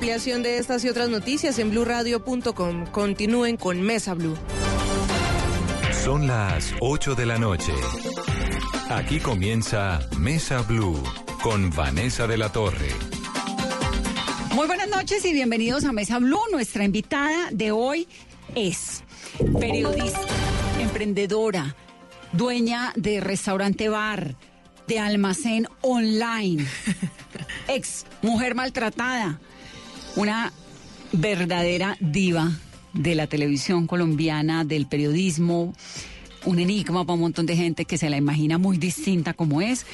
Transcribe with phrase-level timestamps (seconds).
[0.00, 2.86] Ampliación de estas y otras noticias en blurradio.com.
[2.86, 4.34] Continúen con Mesa Blue.
[5.92, 7.74] Son las 8 de la noche.
[8.88, 11.02] Aquí comienza Mesa Blue
[11.42, 12.88] con Vanessa de la Torre.
[14.54, 16.40] Muy buenas noches y bienvenidos a Mesa Blue.
[16.50, 18.08] Nuestra invitada de hoy
[18.54, 19.04] es
[19.60, 20.18] periodista,
[20.80, 21.76] emprendedora,
[22.32, 24.34] dueña de restaurante bar,
[24.86, 26.66] de almacén online,
[27.68, 29.38] ex mujer maltratada,
[30.20, 30.52] una
[31.12, 32.52] verdadera diva
[32.92, 35.72] de la televisión colombiana, del periodismo,
[36.44, 39.86] un enigma para un montón de gente que se la imagina muy distinta como es.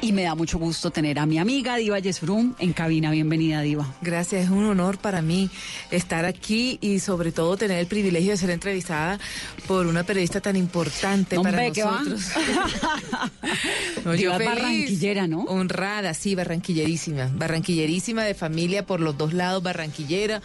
[0.00, 3.10] Y me da mucho gusto tener a mi amiga Diva Yesbrum en cabina.
[3.10, 3.94] Bienvenida, Diva.
[4.02, 5.48] Gracias, es un honor para mí
[5.90, 9.18] estar aquí y sobre todo tener el privilegio de ser entrevistada
[9.66, 12.32] por una periodista tan importante para nosotros.
[14.04, 15.44] no, yo feliz, barranquillera, ¿no?
[15.44, 17.30] Honrada, sí, barranquillerísima.
[17.34, 20.42] Barranquillerísima de familia por los dos lados, barranquillera.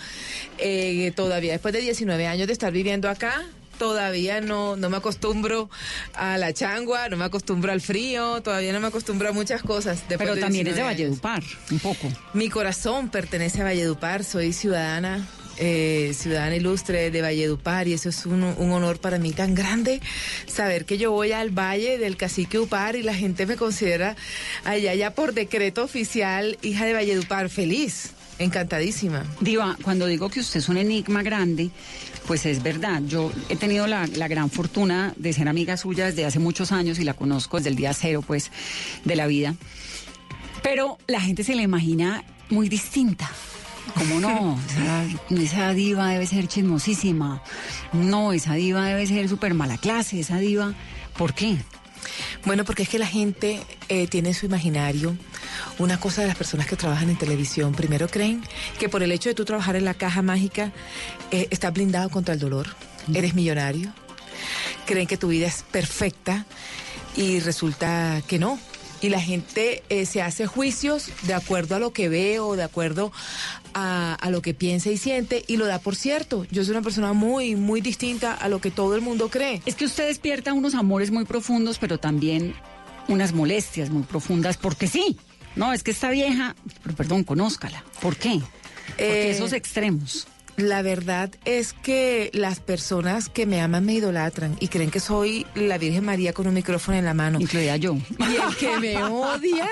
[0.57, 3.43] Eh, todavía después de 19 años de estar viviendo acá,
[3.79, 5.71] todavía no, no me acostumbro
[6.13, 10.03] a la changua, no me acostumbro al frío, todavía no me acostumbro a muchas cosas.
[10.07, 12.11] Pero también es de Valledupar, un poco.
[12.33, 15.27] Mi corazón pertenece a Valledupar, soy ciudadana
[15.61, 19.99] eh, ciudadana ilustre de Valledupar y eso es un, un, honor para mí tan grande
[20.45, 24.15] saber que yo voy al valle del cacique Upar y la gente me considera
[24.63, 28.13] allá ya por decreto oficial hija de Valledupar feliz.
[28.39, 29.25] Encantadísima.
[29.41, 31.69] Diva, cuando digo que usted es un enigma grande,
[32.25, 33.01] pues es verdad.
[33.05, 36.99] Yo he tenido la, la, gran fortuna de ser amiga suya desde hace muchos años
[36.99, 38.51] y la conozco desde el día cero, pues,
[39.03, 39.55] de la vida.
[40.63, 43.29] Pero la gente se la imagina muy distinta.
[43.95, 44.59] ¿Cómo no?
[44.69, 45.05] Esa,
[45.41, 47.41] esa, diva debe ser chismosísima.
[47.93, 50.19] No, esa diva debe ser súper mala clase.
[50.19, 50.73] Esa diva,
[51.17, 51.57] ¿por qué?
[52.45, 53.59] Bueno, porque es que la gente
[53.89, 55.15] eh, tiene en su imaginario
[55.77, 57.73] una cosa de las personas que trabajan en televisión.
[57.73, 58.43] Primero creen
[58.79, 60.71] que por el hecho de tú trabajar en la caja mágica
[61.31, 62.67] eh, estás blindado contra el dolor,
[63.13, 63.93] eres millonario.
[64.85, 66.45] Creen que tu vida es perfecta
[67.15, 68.59] y resulta que no.
[69.01, 72.63] Y la gente eh, se hace juicios de acuerdo a lo que ve o de
[72.63, 73.13] acuerdo
[73.73, 76.45] a, a, lo que piensa y siente y lo da por cierto.
[76.51, 79.61] Yo soy una persona muy, muy distinta a lo que todo el mundo cree.
[79.65, 82.55] Es que usted despierta unos amores muy profundos, pero también
[83.09, 85.17] unas molestias muy profundas, porque sí.
[85.59, 87.83] No, es que esta vieja, pero perdón, conózcala.
[88.01, 88.39] ¿Por qué?
[88.39, 90.25] Porque Eh, esos extremos.
[90.55, 95.45] La verdad es que las personas que me aman me idolatran y creen que soy
[95.55, 97.39] la Virgen María con un micrófono en la mano.
[97.39, 97.95] Incluida yo.
[98.19, 99.69] Y el que me odia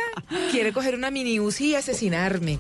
[0.52, 2.60] quiere coger una mini Uzi y asesinarme.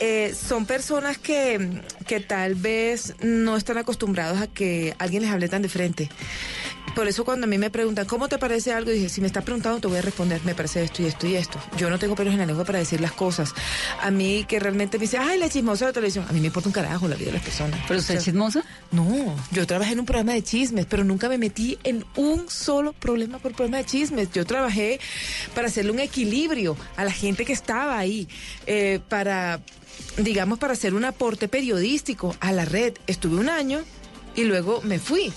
[0.00, 5.48] Eh, son personas que, que tal vez no están acostumbrados a que alguien les hable
[5.48, 6.08] tan de frente.
[6.94, 8.90] Por eso cuando a mí me preguntan, ¿cómo te parece algo?
[8.90, 11.36] dije, si me estás preguntando, te voy a responder, me parece esto y esto y
[11.36, 11.58] esto.
[11.78, 13.54] Yo no tengo pelos en la lengua para decir las cosas.
[14.02, 16.26] A mí que realmente me dice, ay, la chismosa de la televisión.
[16.28, 17.80] A mí me importa un carajo la vida de las personas.
[17.88, 18.62] ¿Pero usted O es chismosa?
[18.90, 22.92] No, yo trabajé en un programa de chismes, pero nunca me metí en un solo
[22.92, 24.30] problema por programa de chismes.
[24.32, 25.00] Yo trabajé
[25.54, 28.28] para hacerle un equilibrio a la gente que estaba ahí,
[28.66, 29.60] eh, para,
[30.18, 32.94] digamos, para hacer un aporte periodístico a la red.
[33.06, 33.82] Estuve un año
[34.36, 35.32] y luego me fui.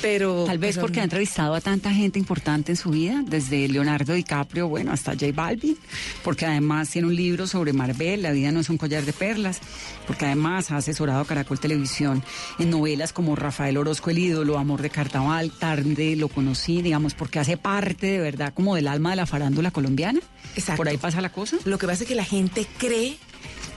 [0.00, 1.02] Pero Tal vez pero porque no.
[1.02, 5.26] ha entrevistado a tanta gente importante en su vida, desde Leonardo DiCaprio, bueno, hasta J
[5.34, 5.76] Balvin,
[6.22, 9.60] porque además tiene un libro sobre Marvel, La vida no es un collar de perlas,
[10.06, 12.22] porque además ha asesorado a Caracol Televisión
[12.60, 17.40] en novelas como Rafael Orozco, El ídolo, Amor de Carnaval, tarde lo conocí, digamos, porque
[17.40, 20.20] hace parte de verdad como del alma de la farándula colombiana.
[20.54, 20.76] Exacto.
[20.76, 21.56] Por ahí pasa la cosa.
[21.64, 23.16] Lo que pasa es que la gente cree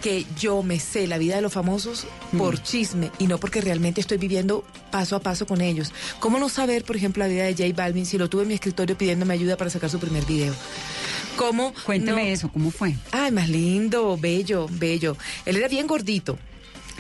[0.01, 2.06] que yo me sé la vida de los famosos
[2.38, 5.92] por chisme y no porque realmente estoy viviendo paso a paso con ellos.
[6.19, 8.53] ¿Cómo no saber, por ejemplo, la vida de J Balvin si lo tuve en mi
[8.56, 10.53] escritorio pidiéndome ayuda para sacar su primer video?
[11.38, 11.74] ¿Cómo?
[11.86, 12.95] Cuénteme no- eso, ¿cómo fue?
[13.12, 15.15] Ay, más lindo, bello, bello.
[15.45, 16.38] Él era bien gordito.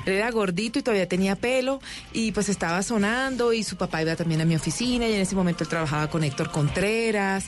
[0.05, 1.79] Él era gordito y todavía tenía pelo
[2.11, 5.35] y pues estaba sonando y su papá iba también a mi oficina y en ese
[5.35, 7.45] momento él trabajaba con Héctor Contreras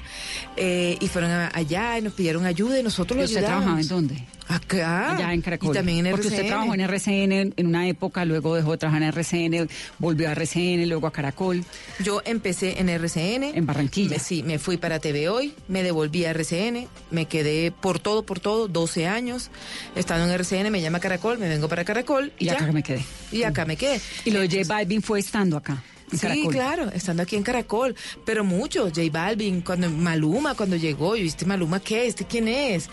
[0.55, 3.63] eh, y fueron a- allá y nos pidieron ayuda y nosotros ¿Y lo usted ayudamos.
[3.63, 4.27] trabajaba en dónde?
[4.47, 5.15] Acá.
[5.15, 5.69] Allá en Caracol.
[5.69, 6.49] Y también en Porque usted RCN.
[6.49, 9.67] trabajó en RCN en una época, luego dejó de trabajar en RCN,
[9.99, 11.63] volvió a RCN, luego a Caracol.
[11.99, 13.43] Yo empecé en RCN.
[13.55, 14.11] En Barranquilla.
[14.17, 18.23] Me- sí, me fui para TV Hoy, me devolví a RCN, me quedé por todo,
[18.25, 19.49] por todo, 12 años.
[19.95, 22.53] Estando en RCN, me llama Caracol, me vengo para Caracol y, Y ya.
[22.53, 23.03] acá me quedé.
[23.31, 23.99] Y acá me quedé.
[24.25, 25.81] Y lo de J Balvin fue estando acá,
[26.11, 26.53] Sí, Caracol.
[26.53, 27.95] claro, estando aquí en Caracol,
[28.25, 32.05] pero mucho, J Balvin, cuando Maluma, cuando llegó, yo ¿este Maluma qué?
[32.07, 32.85] ¿Este quién es?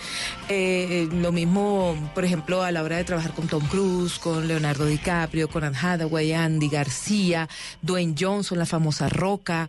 [0.49, 4.49] Eh, eh, lo mismo, por ejemplo, a la hora de trabajar con Tom Cruise, con
[4.49, 7.49] Leonardo DiCaprio, con Anne Hathaway, Andy García,
[7.83, 9.69] Dwayne Johnson, la famosa Roca.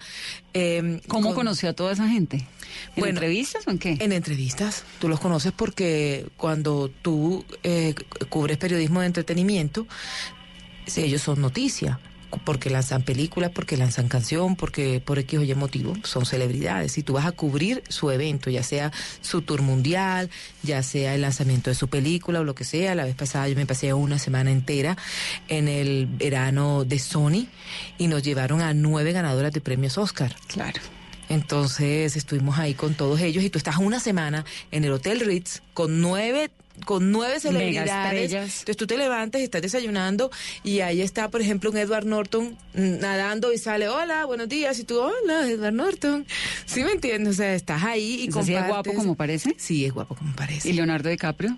[0.54, 2.38] eh, ¿Cómo con- conoció a toda esa gente?
[2.38, 2.48] ¿En
[3.02, 3.98] Bueno, entrevistas o en qué?
[4.00, 4.84] En entrevistas.
[5.00, 9.88] Tú los conoces porque cuando tú eh, cu- cubres periodismo de entretenimiento,
[10.96, 12.00] ellos son noticia.
[12.46, 16.98] Porque lanzan películas, porque lanzan canción, porque por X o Y motivo son celebridades.
[16.98, 18.92] Y tú vas a cubrir su evento, ya sea
[19.22, 20.30] su tour mundial,
[20.64, 22.96] ya sea el lanzamiento de su película o lo que sea.
[22.96, 24.98] La vez pasada yo me pasé una semana entera
[25.48, 27.48] en el verano de Sony
[27.98, 30.36] y nos llevaron a nueve ganadoras de premios Oscar.
[30.48, 30.80] Claro.
[31.30, 35.62] Entonces estuvimos ahí con todos ellos y tú estás una semana en el Hotel Ritz
[35.74, 36.52] con nueve
[36.86, 38.32] con nueve celebridades.
[38.34, 40.32] Entonces tú te levantas y estás desayunando
[40.64, 44.78] y ahí está, por ejemplo, un Edward Norton nadando y sale, hola, buenos días.
[44.80, 46.26] Y tú, hola, Edward Norton.
[46.66, 47.34] ¿Sí me entiendes?
[47.34, 48.68] O sea, estás ahí y ¿Es así de compartes.
[48.68, 49.56] guapo como parece?
[49.58, 50.70] Sí, es guapo como parece.
[50.70, 51.56] ¿Y Leonardo DiCaprio?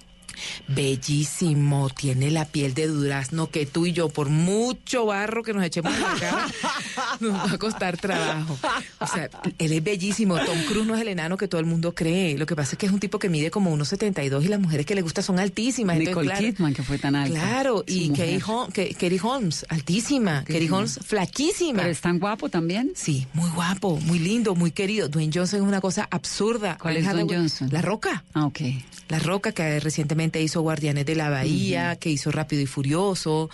[0.67, 5.63] Bellísimo, tiene la piel de durazno que tú y yo, por mucho barro que nos
[5.63, 6.47] echemos en la cara,
[7.19, 8.57] nos va a costar trabajo.
[8.99, 10.37] O sea, él es bellísimo.
[10.37, 12.37] Tom Cruise no es el enano que todo el mundo cree.
[12.37, 14.85] Lo que pasa es que es un tipo que mide como 1,72 y las mujeres
[14.85, 15.97] que le gustan son altísimas.
[15.97, 17.39] Entonces, Nicole claro, Kidman, que fue tan alta.
[17.39, 18.09] Claro, y.
[18.09, 20.43] Katie Holmes, Katie Holmes, altísima.
[20.45, 21.79] Katie Holmes, flaquísima.
[21.79, 22.91] Pero es tan guapo también.
[22.95, 25.09] Sí, muy guapo, muy lindo, muy querido.
[25.09, 26.77] Dwayne Johnson es una cosa absurda.
[26.81, 27.69] ¿Cuál es Dwayne Johnson?
[27.71, 28.23] La Roca.
[28.33, 28.61] Ah, ok.
[29.09, 33.49] La Roca, que recientemente hizo Guardianes de la Bahía, que hizo Rápido y Furioso,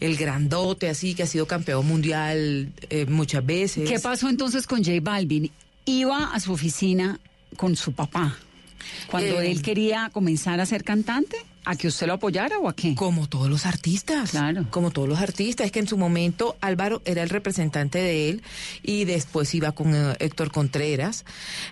[0.00, 3.88] el grandote, así, que ha sido campeón mundial eh, muchas veces.
[3.88, 5.50] ¿Qué pasó entonces con J Balvin?
[5.84, 7.18] Iba a su oficina
[7.56, 8.36] con su papá.
[9.10, 12.74] Cuando Eh, él quería comenzar a ser cantante, ¿a que usted lo apoyara o a
[12.74, 12.94] qué?
[12.94, 14.30] Como todos los artistas.
[14.30, 14.66] Claro.
[14.70, 15.66] Como todos los artistas.
[15.66, 18.42] Es que en su momento Álvaro era el representante de él
[18.82, 21.24] y después iba con eh, Héctor Contreras.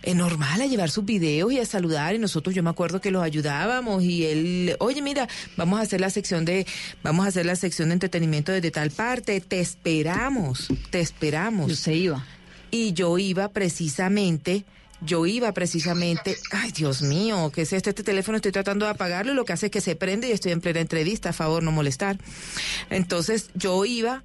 [0.02, 3.10] Es normal a llevar sus videos y a saludar y nosotros yo me acuerdo que
[3.10, 6.66] los ayudábamos y él, oye mira, vamos a hacer la sección de,
[7.02, 11.68] vamos a hacer la sección de entretenimiento desde tal parte, te esperamos, te esperamos.
[11.68, 12.24] Y usted iba.
[12.70, 14.64] Y yo iba precisamente,
[15.02, 17.90] yo iba precisamente, ay Dios mío, ¿qué es esto?
[17.90, 20.32] Este teléfono estoy tratando de apagarlo y lo que hace es que se prende y
[20.32, 22.18] estoy en plena entrevista, a favor, no molestar.
[22.90, 24.24] Entonces yo iba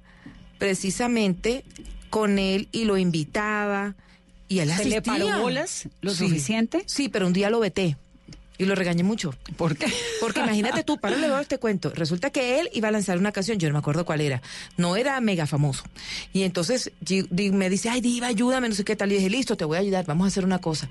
[0.58, 1.64] precisamente
[2.10, 3.94] con él y lo invitaba
[4.48, 5.02] y él ¿Se le asistía.
[5.02, 6.18] paró bolas lo Sí.
[6.28, 6.82] suficiente?
[6.86, 7.96] Sí, pero un día lo veté
[8.58, 9.34] y lo regañé mucho.
[9.56, 9.86] ¿Por qué?
[10.20, 11.90] Porque imagínate tú, para luego te cuento.
[11.94, 14.42] Resulta que él iba a lanzar una canción, yo no me acuerdo cuál era.
[14.76, 15.84] No era mega famoso.
[16.32, 16.92] Y entonces
[17.30, 19.12] me dice, ay, Diva, ayúdame, no sé qué tal.
[19.12, 20.88] Y dije, listo, te voy a ayudar, vamos a hacer una cosa.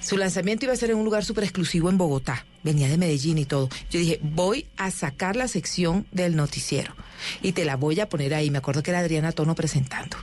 [0.00, 2.44] Su lanzamiento iba a ser en un lugar súper exclusivo en Bogotá.
[2.64, 3.68] Venía de Medellín y todo.
[3.90, 6.94] Yo dije, voy a sacar la sección del noticiero.
[7.40, 8.50] Y te la voy a poner ahí.
[8.50, 10.16] Me acuerdo que era Adriana Tono presentando.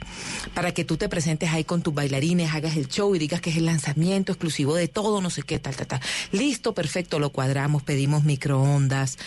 [0.54, 3.50] Para que tú te presentes ahí con tus bailarines, hagas el show y digas que
[3.52, 6.02] es el lanzamiento exclusivo de todo, no sé qué, tal, tal, tal.
[6.32, 9.18] Listo, perfecto, lo cuadramos, pedimos microondas,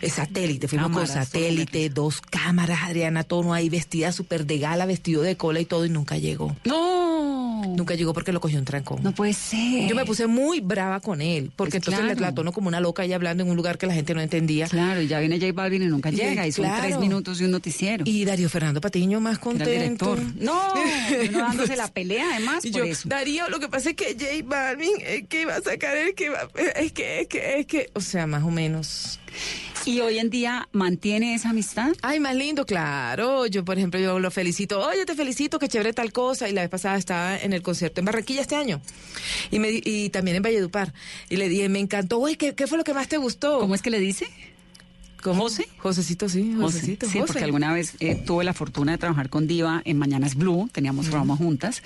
[0.00, 5.22] eh, satélite, fuimos con satélite, dos cámaras, Adriana Tono ahí vestida súper de gala, vestido
[5.22, 6.56] de cola y todo, y nunca llegó.
[6.64, 7.62] No.
[7.64, 9.02] Nunca llegó porque lo cogió un trancón.
[9.02, 9.88] No puede ser.
[9.88, 12.20] Yo me puse muy brava con él, porque Pues entonces claro.
[12.20, 14.68] la tono como una loca ahí hablando en un lugar que la gente no entendía.
[14.68, 16.46] Claro, y ya viene J Balvin y nunca llega.
[16.46, 16.82] Y son claro.
[16.82, 18.04] tres minutos de un noticiero.
[18.06, 19.70] Y Darío Fernando Patiño más Era el contento.
[19.70, 20.20] director.
[20.36, 20.74] No,
[21.24, 23.08] y uno dándose la pelea además Y por yo, eso.
[23.08, 26.28] Darío, lo que pasa es que J Balvin es que va a sacar el que
[26.28, 26.40] va,
[26.86, 29.18] es que, es que, es que, o sea, más o menos.
[29.86, 31.92] Y hoy en día mantiene esa amistad.
[32.00, 33.46] Ay, más lindo, claro.
[33.46, 34.80] Yo, por ejemplo, yo lo felicito.
[34.86, 36.48] Oye, te felicito, que chévere tal cosa.
[36.48, 38.80] Y la vez pasada estaba en el concierto en Barranquilla este año.
[39.50, 40.94] Y, me, y también en Valledupar.
[41.28, 42.18] Y le dije, me encantó.
[42.18, 43.58] Oye, ¿qué, qué fue lo que más te gustó?
[43.58, 44.26] ¿Cómo es que le dice?
[45.22, 45.42] ¿Cómo?
[45.44, 45.66] José?
[45.78, 46.54] Josecito, sí.
[46.58, 47.26] Josecito, Sí, José.
[47.32, 51.06] porque alguna vez eh, tuve la fortuna de trabajar con Diva en Mañanas Blue, teníamos
[51.06, 51.82] programa juntas.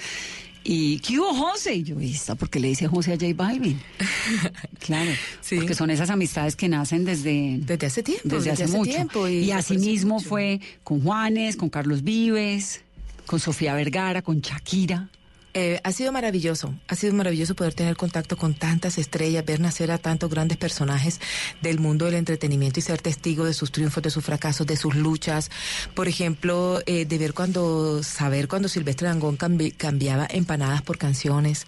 [0.70, 1.76] Y, ¿qué hubo, José?
[1.76, 2.34] Y yo, ¿vista?
[2.34, 3.80] ¿Por qué le dice José a J Balvin?
[4.80, 5.10] claro,
[5.40, 5.56] Sí.
[5.56, 8.28] porque son esas amistades que nacen desde, Desde hace tiempo.
[8.28, 8.90] desde hace, mucho.
[8.90, 9.26] tiempo.
[9.28, 10.28] y Y, así mismo mucho.
[10.28, 12.82] fue con Juanes, con Carlos Vives,
[13.24, 15.08] con Sofía Vergara, con Shakira.
[15.54, 19.90] Eh, ha sido maravilloso, ha sido maravilloso poder tener contacto con tantas estrellas, ver nacer
[19.90, 21.20] a tantos grandes personajes
[21.62, 24.94] del mundo del entretenimiento y ser testigo de sus triunfos, de sus fracasos, de sus
[24.94, 25.50] luchas.
[25.94, 31.66] Por ejemplo, eh, de ver cuando, saber cuando Silvestre Dangón cambiaba empanadas por canciones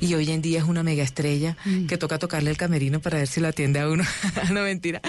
[0.00, 1.86] y hoy en día es una mega estrella mm.
[1.86, 4.04] que toca tocarle el camerino para ver si lo atiende a uno.
[4.52, 5.00] no, mentira.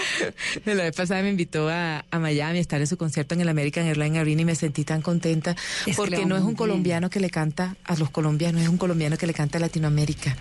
[0.64, 3.86] La vez pasada me invitó a, Miami a estar en su concierto en el American
[3.86, 5.56] Airlines Arena y me sentí tan contenta
[5.96, 9.26] porque no es un colombiano que le canta a los colombianos, es un colombiano que
[9.26, 10.36] le canta a Latinoamérica.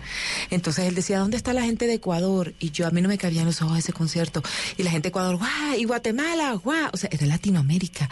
[0.50, 2.54] Entonces él decía, ¿dónde está la gente de Ecuador?
[2.60, 4.42] Y yo, a mí no me cabían los ojos ese concierto.
[4.78, 5.78] Y la gente de Ecuador, ¡guau!
[5.78, 6.90] Y Guatemala, ¡guau!
[6.92, 8.10] O sea, era Latinoamérica.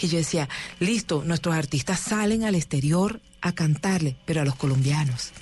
[0.00, 0.48] Y yo decía,
[0.80, 5.32] listo, nuestros artistas salen al exterior a cantarle, pero a los colombianos.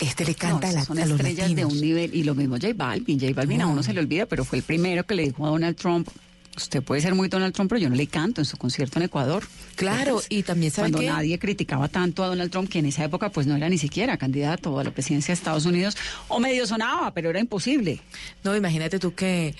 [0.00, 3.18] Este le canta a, la, son estrellas de un nivel, y lo mismo J Balvin.
[3.18, 5.50] J Balvin a uno se le olvida, pero fue el primero que le dijo a
[5.50, 6.08] Donald Trump,
[6.56, 9.04] usted puede ser muy Donald Trump, pero yo no le canto en su concierto en
[9.04, 9.44] Ecuador.
[9.76, 13.30] Claro, y también sabe Cuando nadie criticaba tanto a Donald Trump, que en esa época
[13.30, 15.96] pues no era ni siquiera candidato a la presidencia de Estados Unidos,
[16.28, 18.00] o medio sonaba, pero era imposible.
[18.42, 19.54] No, imagínate tú que,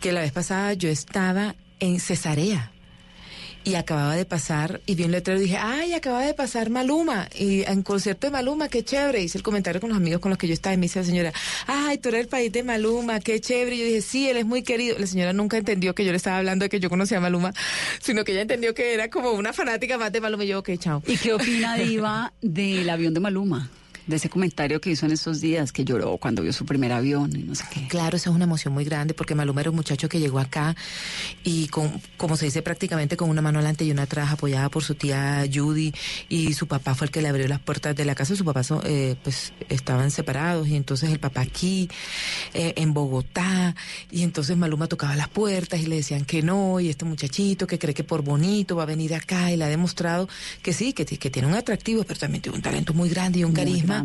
[0.00, 2.72] que la vez pasada yo estaba en Cesarea
[3.68, 7.28] y acababa de pasar y vi un letrero y dije, ay, acaba de pasar Maluma
[7.38, 9.22] y en concierto de Maluma, qué chévere.
[9.22, 11.04] Hice el comentario con los amigos con los que yo estaba y me dice la
[11.04, 11.32] señora,
[11.66, 13.76] ay, tú eres el país de Maluma, qué chévere.
[13.76, 14.96] Y yo dije, sí, él es muy querido.
[14.98, 17.52] La señora nunca entendió que yo le estaba hablando de que yo conocía a Maluma,
[18.00, 20.70] sino que ella entendió que era como una fanática más de Maluma y yo, ok,
[20.78, 21.02] chao.
[21.06, 23.68] ¿Y qué opina Diva del avión de Maluma?
[24.08, 27.30] De ese comentario que hizo en esos días, que lloró cuando vio su primer avión
[27.36, 27.86] y no sé qué.
[27.88, 30.74] Claro, esa es una emoción muy grande porque Maluma era un muchacho que llegó acá
[31.44, 34.82] y con, como se dice, prácticamente con una mano adelante y una atrás, apoyada por
[34.82, 35.92] su tía Judy
[36.30, 38.34] y su papá fue el que le abrió las puertas de la casa.
[38.34, 41.90] Su papá eh, pues estaban separados y entonces el papá aquí
[42.54, 43.74] eh, en Bogotá
[44.10, 47.78] y entonces Maluma tocaba las puertas y le decían que no y este muchachito que
[47.78, 50.30] cree que por bonito va a venir acá y le ha demostrado
[50.62, 53.44] que sí, que, que tiene un atractivo, pero también tiene un talento muy grande y
[53.44, 53.97] un carisma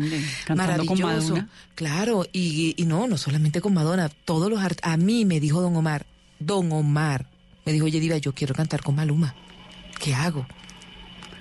[0.54, 1.46] maravilloso.
[1.74, 5.76] Claro, y, y, no, no solamente con Madonna, todos los a mí me dijo Don
[5.76, 6.06] Omar,
[6.38, 7.26] Don Omar,
[7.64, 9.34] me dijo, oye Diva, yo quiero cantar con Maluma.
[10.00, 10.46] ¿Qué hago?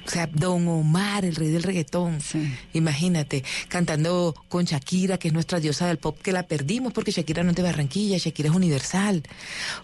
[0.06, 2.20] O sea, Don Omar, el rey del reggaetón.
[2.74, 7.44] Imagínate, cantando con Shakira, que es nuestra diosa del pop, que la perdimos porque Shakira
[7.44, 9.24] no es de Barranquilla, Shakira es universal.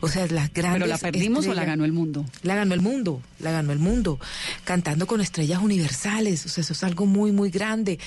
[0.02, 0.82] O sea, las grandes.
[0.84, 2.26] ¿Pero la perdimos o la ganó el mundo?
[2.44, 4.20] La ganó el mundo, la ganó el mundo.
[4.66, 6.46] Cantando con estrellas universales.
[6.46, 8.00] O sea, eso es algo muy, muy grande.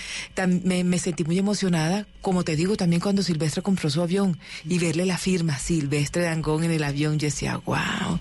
[0.64, 4.78] me, me sentí muy emocionada, como te digo, también cuando Silvestre compró su avión y
[4.78, 7.18] verle la firma Silvestre Dangón en el avión.
[7.18, 8.18] Yo decía, wow,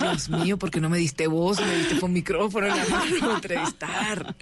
[0.00, 1.60] Dios mío, ¿por qué no me diste voz?
[1.60, 4.34] Me diste con micrófono en la mano entrevistar.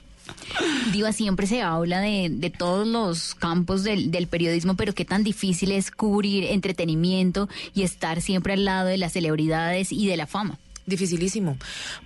[0.92, 5.70] Diva, siempre se habla de, todos los campos del, del, periodismo, pero qué tan difícil
[5.70, 10.58] es cubrir entretenimiento y estar siempre al lado de las celebridades y de la fama.
[10.86, 11.58] Dificilísimo,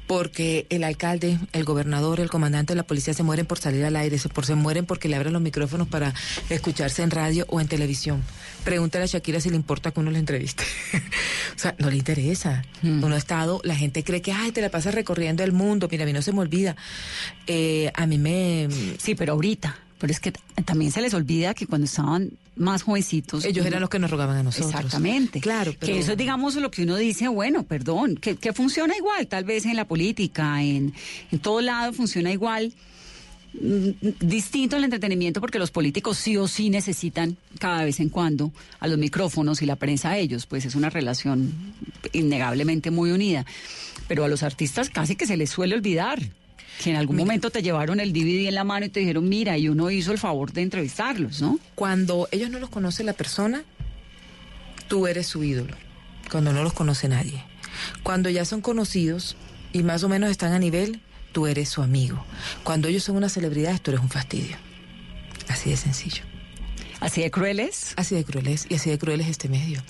[0.06, 3.94] porque el alcalde, el gobernador, el comandante de la policía se mueren por salir al
[3.94, 6.14] aire, se, por, se mueren porque le abren los micrófonos para
[6.48, 8.22] escucharse en radio o en televisión.
[8.64, 10.64] Pregúntale a Shakira si le importa que uno le entreviste.
[11.56, 12.64] o sea, no le interesa.
[12.80, 13.04] Mm.
[13.04, 15.86] Uno ha estado, la gente cree que, ay, te la pasas recorriendo el mundo.
[15.90, 16.74] Mira, a mí no se me olvida.
[17.46, 18.68] Eh, a mí me...
[18.98, 19.78] Sí, pero ahorita.
[19.98, 20.32] Pero es que
[20.64, 22.30] también se les olvida que cuando estaban
[22.60, 23.44] más jovencitos.
[23.44, 24.70] Ellos eran los que nos rogaban a nosotros.
[24.70, 25.40] Exactamente.
[25.40, 25.74] Claro.
[25.78, 29.64] Que eso es, digamos, lo que uno dice, bueno, perdón, que, funciona igual, tal vez
[29.64, 30.92] en la política, en,
[31.32, 32.72] en todo lado funciona igual.
[33.52, 33.90] Mm,
[34.20, 38.86] distinto al entretenimiento porque los políticos sí o sí necesitan cada vez en cuando a
[38.86, 41.52] los micrófonos y la prensa a ellos, pues es una relación
[42.12, 43.44] innegablemente muy unida.
[44.06, 46.20] Pero a los artistas casi que se les suele olvidar
[46.80, 49.58] que en algún momento te llevaron el DVD en la mano y te dijeron, mira,
[49.58, 51.58] y uno hizo el favor de entrevistarlos, ¿no?
[51.74, 53.64] Cuando ellos no los conoce la persona,
[54.88, 55.76] tú eres su ídolo.
[56.30, 57.44] Cuando no los conoce nadie.
[58.02, 59.36] Cuando ya son conocidos
[59.74, 62.24] y más o menos están a nivel, tú eres su amigo.
[62.64, 64.56] Cuando ellos son una celebridad, tú eres un fastidio.
[65.48, 66.29] Así de sencillo.
[67.00, 67.94] ¿Así de crueles?
[67.96, 69.82] Así de crueles y así de crueles este medio.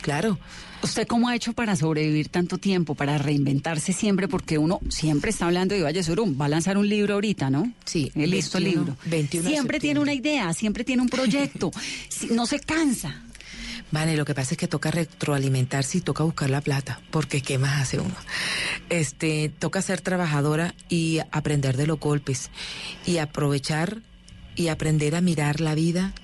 [0.00, 0.38] Claro.
[0.82, 4.26] ¿Usted cómo ha hecho para sobrevivir tanto tiempo, para reinventarse siempre?
[4.26, 7.72] Porque uno siempre está hablando de Valle Surum, va a lanzar un libro ahorita, ¿no?
[7.84, 8.10] Sí.
[8.14, 8.96] listo el libro.
[9.06, 11.70] 21 siempre tiene una idea, siempre tiene un proyecto,
[12.30, 13.22] no se cansa.
[13.92, 17.58] Vale, lo que pasa es que toca retroalimentarse y toca buscar la plata, porque ¿qué
[17.58, 18.14] más hace uno?
[18.88, 22.50] Este, toca ser trabajadora y aprender de los golpes
[23.06, 23.98] y aprovechar
[24.56, 26.14] y aprender a mirar la vida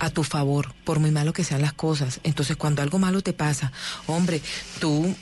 [0.00, 2.20] a tu favor, por muy malo que sean las cosas.
[2.22, 3.72] Entonces, cuando algo malo te pasa,
[4.06, 4.40] hombre,
[4.80, 5.14] tú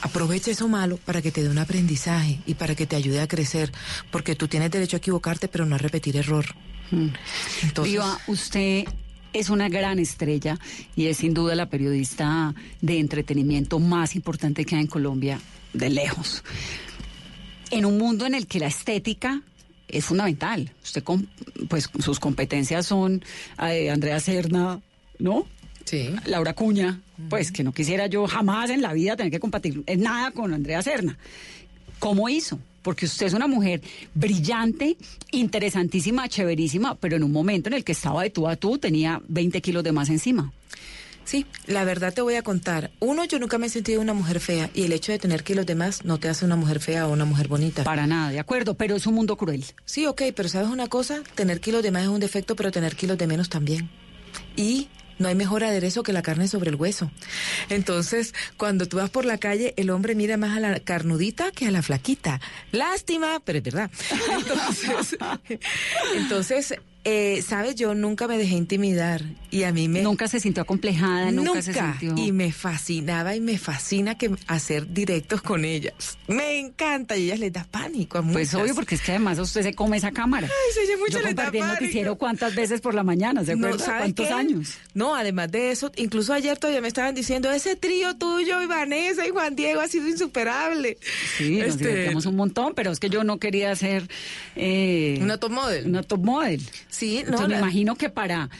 [0.00, 3.28] aprovecha eso malo para que te dé un aprendizaje y para que te ayude a
[3.28, 3.72] crecer,
[4.10, 6.44] porque tú tienes derecho a equivocarte, pero no a repetir error.
[6.90, 7.08] Hmm.
[7.62, 8.84] Entonces, Viva, usted
[9.32, 10.58] es una gran estrella
[10.94, 15.40] y es sin duda la periodista de entretenimiento más importante que hay en Colombia,
[15.72, 16.44] de lejos.
[17.70, 19.40] En un mundo en el que la estética
[19.92, 20.70] es fundamental.
[20.82, 21.28] Usted, con,
[21.68, 23.22] pues sus competencias son
[23.62, 24.80] eh, Andrea Serna,
[25.18, 25.46] ¿no?
[25.84, 26.10] Sí.
[26.26, 30.00] Laura Cuña, pues que no quisiera yo jamás en la vida tener que compartir en
[30.00, 31.18] nada con Andrea Serna.
[31.98, 32.58] ¿Cómo hizo?
[32.82, 33.80] Porque usted es una mujer
[34.14, 34.96] brillante,
[35.30, 39.22] interesantísima, chéverísima, pero en un momento en el que estaba de tú a tú tenía
[39.28, 40.52] 20 kilos de más encima.
[41.24, 42.90] Sí, la verdad te voy a contar.
[43.00, 45.66] Uno, yo nunca me he sentido una mujer fea y el hecho de tener kilos
[45.66, 47.84] de más no te hace una mujer fea o una mujer bonita.
[47.84, 49.64] Para nada, de acuerdo, pero es un mundo cruel.
[49.84, 51.22] Sí, ok, pero ¿sabes una cosa?
[51.34, 53.88] Tener kilos de más es un defecto, pero tener kilos de menos también.
[54.56, 54.88] Y
[55.18, 57.10] no hay mejor aderezo que la carne sobre el hueso.
[57.68, 61.66] Entonces, cuando tú vas por la calle, el hombre mira más a la carnudita que
[61.66, 62.40] a la flaquita.
[62.72, 63.90] Lástima, pero es verdad.
[64.32, 65.18] Entonces,
[66.16, 66.74] entonces
[67.04, 70.02] eh, sabes, yo nunca me dejé intimidar y a mí me...
[70.02, 72.14] Nunca se sintió acomplejada, nunca, se sintió...
[72.16, 76.16] Y me fascinaba y me fascina que hacer directos con ellas.
[76.28, 78.34] Me encanta y ellas les da pánico a muchas.
[78.34, 80.46] Pues obvio, porque es que además usted se come esa cámara.
[80.46, 83.66] Ay, se oye mucho Yo compartí el noticiero cuántas veces por la mañana, ¿se No,
[83.66, 83.84] acuerda?
[83.84, 84.32] ¿sabe ¿Cuántos qué?
[84.32, 84.74] años?
[84.94, 89.26] No, además de eso, incluso ayer todavía me estaban diciendo, ese trío tuyo y Vanessa
[89.26, 90.96] y Juan Diego ha sido insuperable.
[91.36, 94.08] Sí, nos Este, divertíamos un montón, pero es que yo no quería ser...
[94.56, 95.86] Eh, Una top model.
[95.86, 96.62] Una top model.
[96.92, 98.50] Sí, no, Entonces me imagino que para,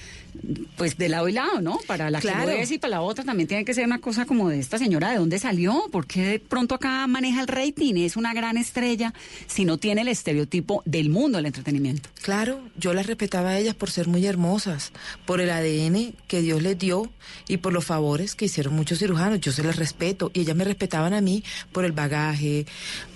[0.76, 1.78] pues de lado y lado, ¿no?
[1.86, 2.46] Para la Claro.
[2.46, 4.58] que lo es y para la otra también tiene que ser una cosa como de
[4.58, 5.84] esta señora, ¿de dónde salió?
[5.92, 7.94] ¿Por qué de pronto acá maneja el rating?
[7.96, 9.12] Es una gran estrella
[9.46, 12.08] si no tiene el estereotipo del mundo del entretenimiento.
[12.22, 14.92] Claro, yo las respetaba a ellas por ser muy hermosas,
[15.26, 17.12] por el ADN que Dios les dio
[17.48, 19.40] y por los favores que hicieron muchos cirujanos.
[19.42, 22.64] Yo se las respeto y ellas me respetaban a mí por el bagaje,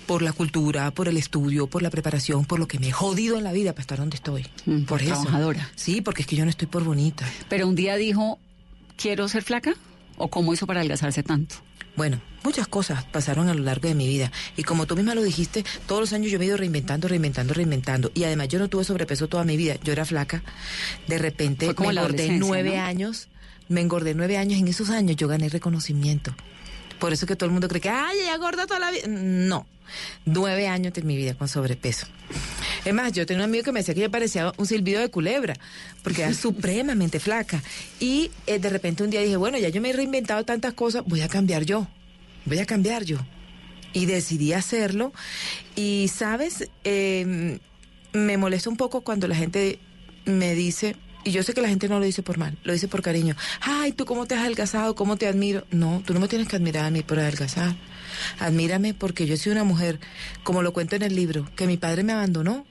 [0.07, 3.37] por la cultura, por el estudio, por la preparación, por lo que me he jodido
[3.37, 4.47] en la vida para estar donde estoy.
[4.65, 5.11] Mm, por eso.
[5.11, 5.69] trabajadora.
[5.75, 7.25] Sí, porque es que yo no estoy por bonita.
[7.49, 8.39] Pero un día dijo,
[8.95, 9.75] ¿quiero ser flaca?
[10.17, 11.57] ¿O cómo hizo para adelgazarse tanto?
[11.97, 14.31] Bueno, muchas cosas pasaron a lo largo de mi vida.
[14.55, 17.53] Y como tú misma lo dijiste, todos los años yo me he ido reinventando, reinventando,
[17.53, 18.11] reinventando.
[18.13, 19.75] Y además yo no tuve sobrepeso toda mi vida.
[19.83, 20.43] Yo era flaca.
[21.07, 22.83] De repente como me engordé nueve ¿no?
[22.83, 23.27] años.
[23.67, 24.59] Me engordé nueve años.
[24.59, 26.33] En esos años yo gané reconocimiento.
[26.99, 29.07] Por eso que todo el mundo cree que, ay, ella gorda toda la vida.
[29.07, 29.65] No.
[30.25, 32.07] Nueve años de mi vida con sobrepeso.
[32.83, 35.09] Es más, yo tenía un amigo que me decía que yo parecía un silbido de
[35.09, 35.55] culebra,
[36.03, 37.61] porque era supremamente flaca.
[37.99, 41.03] Y eh, de repente un día dije, bueno, ya yo me he reinventado tantas cosas,
[41.05, 41.87] voy a cambiar yo.
[42.45, 43.17] Voy a cambiar yo.
[43.93, 45.13] Y decidí hacerlo.
[45.75, 46.69] Y, ¿sabes?
[46.83, 47.59] Eh,
[48.13, 49.79] me molesta un poco cuando la gente
[50.25, 50.95] me dice,
[51.27, 53.35] y yo sé que la gente no lo dice por mal, lo dice por cariño.
[53.59, 54.95] Ay, ¿tú cómo te has adelgazado?
[54.95, 55.65] ¿Cómo te admiro?
[55.71, 57.75] No, tú no me tienes que admirar a mí por adelgazar.
[58.39, 59.99] Admírame porque yo soy una mujer,
[60.43, 62.65] como lo cuento en el libro, que mi padre me abandonó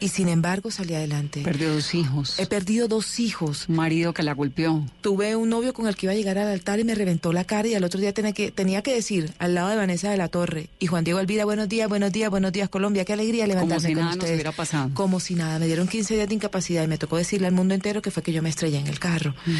[0.00, 1.42] y sin embargo salí adelante.
[1.42, 2.38] Perdió dos hijos.
[2.38, 3.68] He perdido dos hijos.
[3.68, 4.84] Un marido que la golpeó.
[5.00, 7.44] Tuve un novio con el que iba a llegar al altar y me reventó la
[7.44, 10.16] cara y al otro día tenía que, tenía que decir al lado de Vanessa de
[10.16, 13.46] la Torre y Juan Diego Elvira, buenos días, buenos días, buenos días Colombia, qué alegría
[13.46, 14.34] levantarme si con nada nos ustedes.
[14.34, 14.90] hubiera pasado.
[14.94, 17.74] Como si nada, me dieron 15 días de incapacidad y me tocó decirle al mundo
[17.74, 19.34] entero que fue que yo me estrellé en el carro.
[19.46, 19.52] Mm.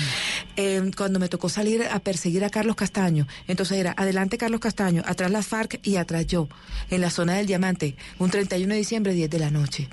[0.57, 5.03] Eh, cuando me tocó salir a perseguir a Carlos Castaño, entonces era adelante Carlos Castaño,
[5.07, 6.49] atrás las FARC y atrás yo,
[6.91, 9.89] en la zona del Diamante, un 31 de diciembre, 10 de la noche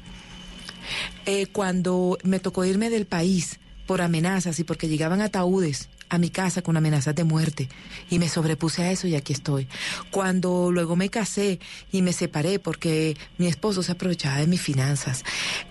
[1.26, 6.30] eh, cuando me tocó irme del país por amenazas y porque llegaban ataúdes a mi
[6.30, 7.70] casa con amenazas de muerte
[8.10, 9.68] y me sobrepuse a eso y aquí estoy.
[10.12, 11.60] Cuando luego me casé
[11.92, 15.24] y me separé porque mi esposo se aprovechaba de mis finanzas,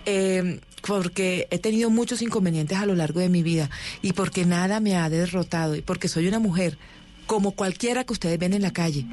[0.05, 3.69] eh, porque he tenido muchos inconvenientes a lo largo de mi vida
[4.01, 6.77] y porque nada me ha derrotado y porque soy una mujer
[7.25, 9.05] como cualquiera que ustedes ven en la calle,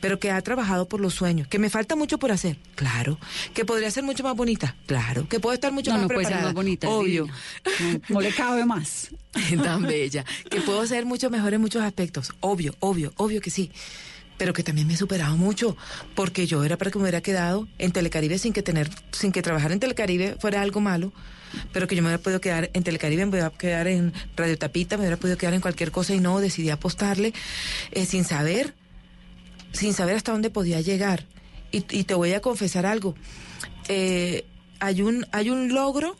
[0.00, 3.18] pero que ha trabajado por los sueños, que me falta mucho por hacer, claro,
[3.54, 6.20] que podría ser mucho más bonita, claro, que puedo estar mucho No, más no puede
[6.20, 6.86] ser preparada, más bonita.
[6.86, 7.26] es obvio.
[7.80, 9.10] No, no le cabe más.
[9.62, 13.70] tan bella, que puedo ser mucho mejor en muchos aspectos, obvio, obvio, obvio que sí.
[14.36, 15.76] Pero que también me he superado mucho,
[16.16, 19.42] porque yo era para que me hubiera quedado en Telecaribe sin que tener, sin que
[19.42, 21.12] trabajar en Telecaribe fuera algo malo,
[21.72, 24.96] pero que yo me hubiera podido quedar en Telecaribe, me hubiera quedar en Radio Tapita,
[24.96, 27.32] me hubiera podido quedar en cualquier cosa y no, decidí apostarle
[27.90, 28.74] eh, sin saber,
[29.72, 31.24] sin saber hasta dónde podía llegar.
[31.72, 33.14] Y, y te voy a confesar algo,
[33.88, 34.44] eh,
[34.80, 36.16] hay un, hay un logro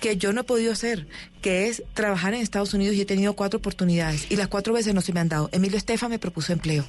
[0.00, 1.06] que yo no he podido hacer,
[1.42, 4.94] que es trabajar en Estados Unidos y he tenido cuatro oportunidades y las cuatro veces
[4.94, 5.48] no se me han dado.
[5.52, 6.84] Emilio Estefan me propuso empleo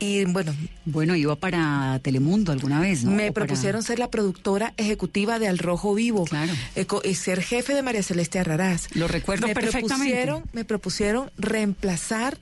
[0.00, 3.10] y bueno, Bueno, iba para Telemundo alguna vez, ¿no?
[3.12, 6.52] me para- propusieron ser la productora ejecutiva de Al Rojo Vivo, Claro.
[6.74, 8.88] eh, ser jefe de María Celeste Arrarás.
[8.94, 9.96] Lo recuerdo me perfectamente.
[9.96, 12.38] Propusieron, me propusieron reemplazar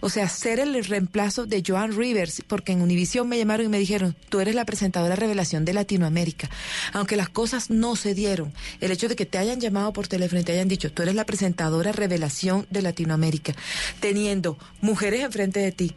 [0.00, 3.78] o sea, ser el reemplazo de Joan Rivers, porque en Univisión me llamaron y me
[3.78, 6.50] dijeron, tú eres la presentadora revelación de Latinoamérica.
[6.92, 10.40] Aunque las cosas no se dieron, el hecho de que te hayan llamado por teléfono
[10.40, 13.54] y te hayan dicho, tú eres la presentadora revelación de Latinoamérica,
[14.00, 15.94] teniendo mujeres enfrente de ti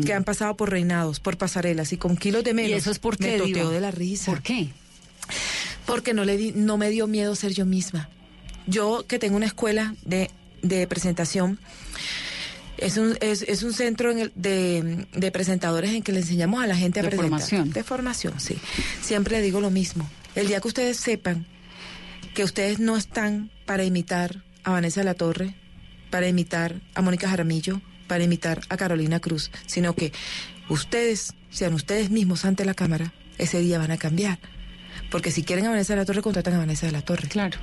[0.00, 2.70] que han pasado por reinados, por pasarelas y con kilos de menos.
[2.70, 3.70] ¿Y eso es por me Diva?
[3.70, 4.32] de la risa.
[4.32, 4.68] ¿Por qué?
[5.84, 8.08] Porque no, le di, no me dio miedo ser yo misma.
[8.66, 10.30] Yo que tengo una escuela de,
[10.62, 11.58] de presentación,
[12.82, 16.62] es un, es, es un centro en el- de, de presentadores en que le enseñamos
[16.62, 17.30] a la gente a De presentar.
[17.40, 17.70] formación.
[17.70, 18.56] De formación, sí.
[19.02, 20.08] Siempre le digo lo mismo.
[20.34, 21.46] El día que ustedes sepan
[22.34, 25.54] que ustedes no están para imitar a Vanessa de la Torre,
[26.10, 30.12] para imitar a Mónica Jaramillo, para imitar a Carolina Cruz, sino que
[30.68, 34.38] ustedes sean ustedes mismos ante la cámara, ese día van a cambiar.
[35.10, 37.28] Porque si quieren a Vanessa de la Torre, contratan a Vanessa de la Torre.
[37.28, 37.58] Claro.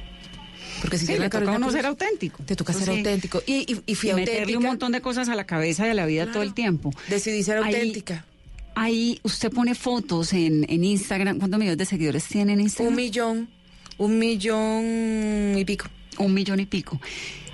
[0.82, 2.44] Porque si Sí, a toca uno ser auténtico.
[2.44, 2.98] Te toca Eso ser sí.
[3.00, 3.42] auténtico.
[3.46, 4.39] Y, y, y fui Y auténtica.
[4.39, 6.92] meterle un montón de cosas a la cabeza y a la vida todo el tiempo.
[7.10, 8.26] Decidí ser Ahí- auténtica.
[8.76, 11.38] Ahí usted pone fotos en, en Instagram.
[11.39, 12.94] ¿Cuántos millones de seguidores tiene en Instagram?
[12.94, 13.50] Un millón,
[13.98, 15.88] un millón y pico.
[16.18, 17.00] un millón y pico.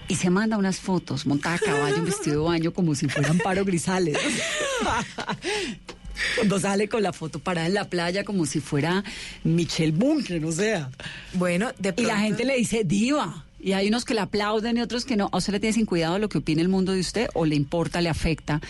[0.08, 3.40] Y se manda unas fotos, montada a caballo, en vestido de baño, como si fueran
[3.40, 4.18] Paro Grisales.
[6.36, 9.04] Cuando sale con la foto parada en la playa, como si fuera
[9.44, 10.90] Michelle Bunker, o sea.
[11.34, 12.12] Bueno, de Y pronto...
[12.12, 13.44] la gente le dice diva.
[13.60, 15.30] Y hay unos que le aplauden y otros que no.
[15.32, 17.30] ¿A usted le tiene sin cuidado lo que opine el mundo de usted?
[17.34, 18.62] ¿O le importa, le afecta?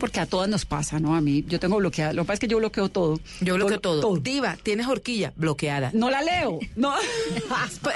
[0.00, 1.14] Porque a todas nos pasa, ¿no?
[1.14, 2.12] A mí, yo tengo bloqueado.
[2.12, 3.20] Lo que pasa es que yo bloqueo todo.
[3.40, 4.16] Yo bloqueo Todo- todo.
[4.16, 5.90] Diva, tienes horquilla bloqueada.
[5.94, 6.58] No la leo.
[6.74, 6.92] No.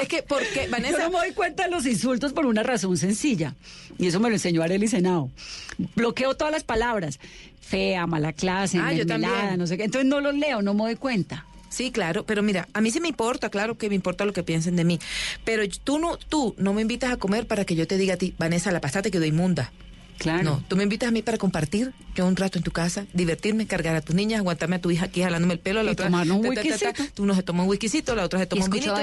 [0.01, 2.97] Es que, porque, Yo Vanessa, no me doy cuenta de los insultos por una razón
[2.97, 3.55] sencilla.
[3.99, 5.31] Y eso me lo enseñó Arely Senao.
[5.97, 7.19] Bloqueo todas las palabras.
[7.61, 9.59] Fea, mala clase, Ah, yo también.
[9.59, 9.85] no sé qué.
[9.85, 11.45] Entonces no los leo, no me doy cuenta.
[11.69, 14.43] Sí, claro, pero mira, a mí sí me importa, claro que me importa lo que
[14.43, 14.99] piensen de mí.
[15.45, 18.17] Pero tú no, tú no me invitas a comer para que yo te diga a
[18.17, 19.71] ti, Vanessa, la pasta te quedó inmunda.
[20.21, 20.43] Claro.
[20.45, 23.67] No, tú me invitas a mí para compartir yo un rato en tu casa, divertirme,
[23.67, 26.07] cargar a tus niñas, aguantarme a tu hija aquí jalándome el pelo, la Y otra
[26.07, 27.05] tomarnos un ta, ta, ta.
[27.19, 29.01] Uno se toma un whiskycito, la otra se toma un escucho vinito.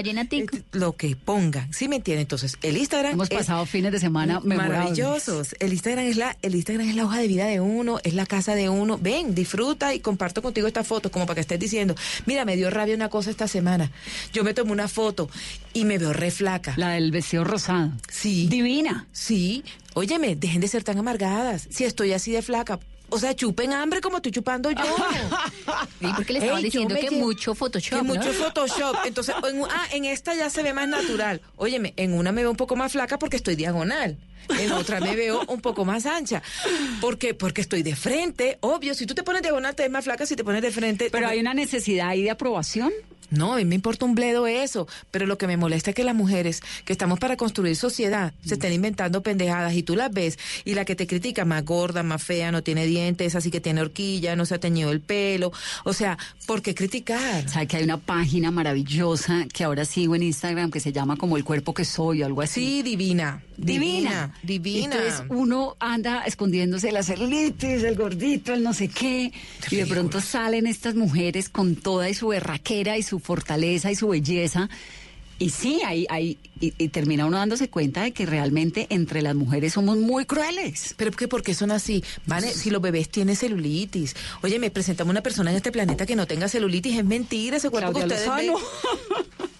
[0.58, 2.22] eh, Lo que pongan, ¿sí me entiendes?
[2.26, 5.56] Entonces, el Instagram Hemos es pasado fines de semana maravillosos.
[5.60, 8.26] El Instagram es la el Instagram es la hoja de vida de uno, es la
[8.28, 9.00] casa de uno.
[9.02, 12.70] Ven, disfruta y comparto contigo esta foto como para que estés diciendo, mira, me dio
[12.70, 13.92] rabia una cosa esta semana.
[14.34, 15.30] Yo me tomé una foto
[15.74, 16.74] y me veo re flaca.
[16.78, 17.92] La del vestido rosado.
[18.12, 18.48] Sí.
[18.48, 19.08] Divina.
[19.12, 19.64] Sí,
[19.98, 21.68] óyeme, dejen de ser tan amargadas.
[21.70, 22.80] Si estoy así de flaca,
[23.10, 24.84] o sea, chupen hambre como estoy chupando yo.
[26.00, 28.14] Sí, porque le estaban Ey, diciendo que lle- mucho Photoshop, Que ¿no?
[28.16, 28.96] mucho Photoshop.
[29.06, 31.42] Entonces, en, un- ah, en esta ya se ve más natural.
[31.58, 34.18] Óyeme, en una me veo un poco más flaca porque estoy diagonal.
[34.60, 36.42] En otra me veo un poco más ancha.
[37.02, 38.58] porque Porque estoy de frente.
[38.62, 41.10] Obvio, si tú te pones diagonal te ves más flaca, si te pones de frente...
[41.12, 42.92] Pero hay una necesidad ahí de aprobación.
[43.30, 46.04] No, a mí me importa un bledo eso, pero lo que me molesta es que
[46.04, 50.40] las mujeres que estamos para construir sociedad se estén inventando pendejadas y tú las ves
[50.66, 53.82] y la que te critica más gorda, más fea, no tiene dientes, así que tiene
[53.82, 55.52] horquilla, no se ha teñido el pelo,
[55.84, 57.48] o sea, ¿por qué criticar?
[57.50, 61.38] Sabe que hay una página maravillosa que ahora sigo en Instagram que se llama como
[61.38, 62.62] El cuerpo que soy o algo así.
[62.62, 64.96] Sí, divina, divina, divina.
[64.96, 69.32] Entonces uno anda escondiéndose la celulitis, el gordito, el no sé qué.
[69.72, 73.96] Y de pronto salen estas mujeres con toda y su berraquera y su fortaleza y
[73.96, 74.70] su belleza.
[75.40, 79.36] Y sí, ahí, ahí, y, y termina uno dándose cuenta de que realmente entre las
[79.36, 80.96] mujeres somos muy crueles.
[80.98, 82.04] Pero que ¿por qué son así?
[82.26, 84.16] Vale, si los bebés tienen celulitis.
[84.42, 86.98] Oye, me presentamos una persona en este planeta que no tenga celulitis.
[86.98, 88.52] Es mentira ese cuerpo Claudia que ustedes.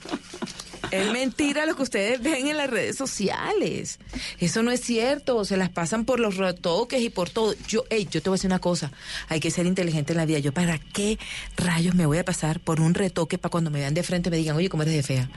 [0.92, 4.00] Es mentira lo que ustedes ven en las redes sociales.
[4.40, 5.44] Eso no es cierto.
[5.46, 7.56] Se las pasan por los retoques y por todo.
[7.68, 8.92] Yo, ey, yo te voy a decir una cosa.
[9.30, 10.40] Hay que ser inteligente en la vida.
[10.40, 11.18] Yo, ¿para qué
[11.56, 14.38] rayos me voy a pasar por un retoque para cuando me vean de frente me
[14.38, 15.30] digan, oye, ¿cómo eres de fea?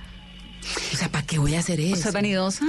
[0.92, 1.94] O sea, ¿para qué voy a hacer eso?
[1.94, 2.66] ¿Usted es vanidosa?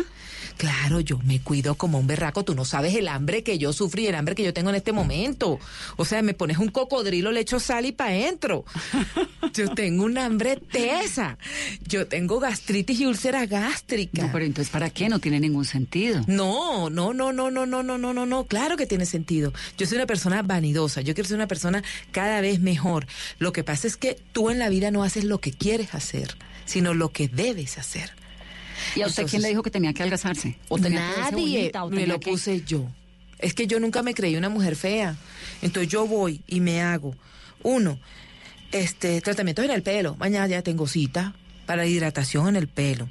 [0.57, 2.43] Claro, yo me cuido como un berraco.
[2.43, 4.91] Tú no sabes el hambre que yo sufrí, el hambre que yo tengo en este
[4.91, 5.59] momento.
[5.97, 8.65] O sea, me pones un cocodrilo, le echo sal y pa' adentro.
[9.53, 11.37] Yo tengo un hambre tesa.
[11.85, 14.21] Yo tengo gastritis y úlcera gástrica.
[14.21, 15.09] No, pero entonces ¿para qué?
[15.09, 16.21] No tiene ningún sentido.
[16.27, 19.51] No, no, no, no, no, no, no, no, no, no, claro que tiene sentido.
[19.77, 23.07] Yo soy una persona vanidosa, yo quiero ser una persona cada vez mejor.
[23.39, 26.37] Lo que pasa es que tú en la vida no haces lo que quieres hacer,
[26.65, 28.20] sino lo que debes hacer.
[28.95, 30.57] ¿Y a usted Entonces- quién le dijo que tenía que algazarse?
[30.69, 32.87] ¿O tenía que verse Nadie bonita, o me lo que- puse yo.
[33.39, 35.15] Es que yo nunca me creí una mujer fea.
[35.61, 37.15] Entonces yo voy y me hago,
[37.63, 37.99] uno,
[38.71, 40.15] este, tratamientos en el pelo.
[40.17, 41.33] Mañana ya tengo cita
[41.65, 43.09] para hidratación en el pelo.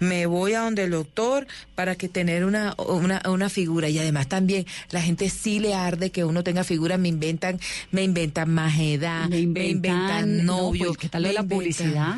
[0.00, 3.88] Me voy a donde el doctor para que tener una, una, una figura.
[3.88, 6.98] Y además también la gente sí le arde que uno tenga figura.
[6.98, 7.60] Me inventan,
[7.92, 10.86] me inventan más edad, Me inventan, no, novio.
[10.86, 12.16] pues, ¿qué tal lo de me la inventan publicidad?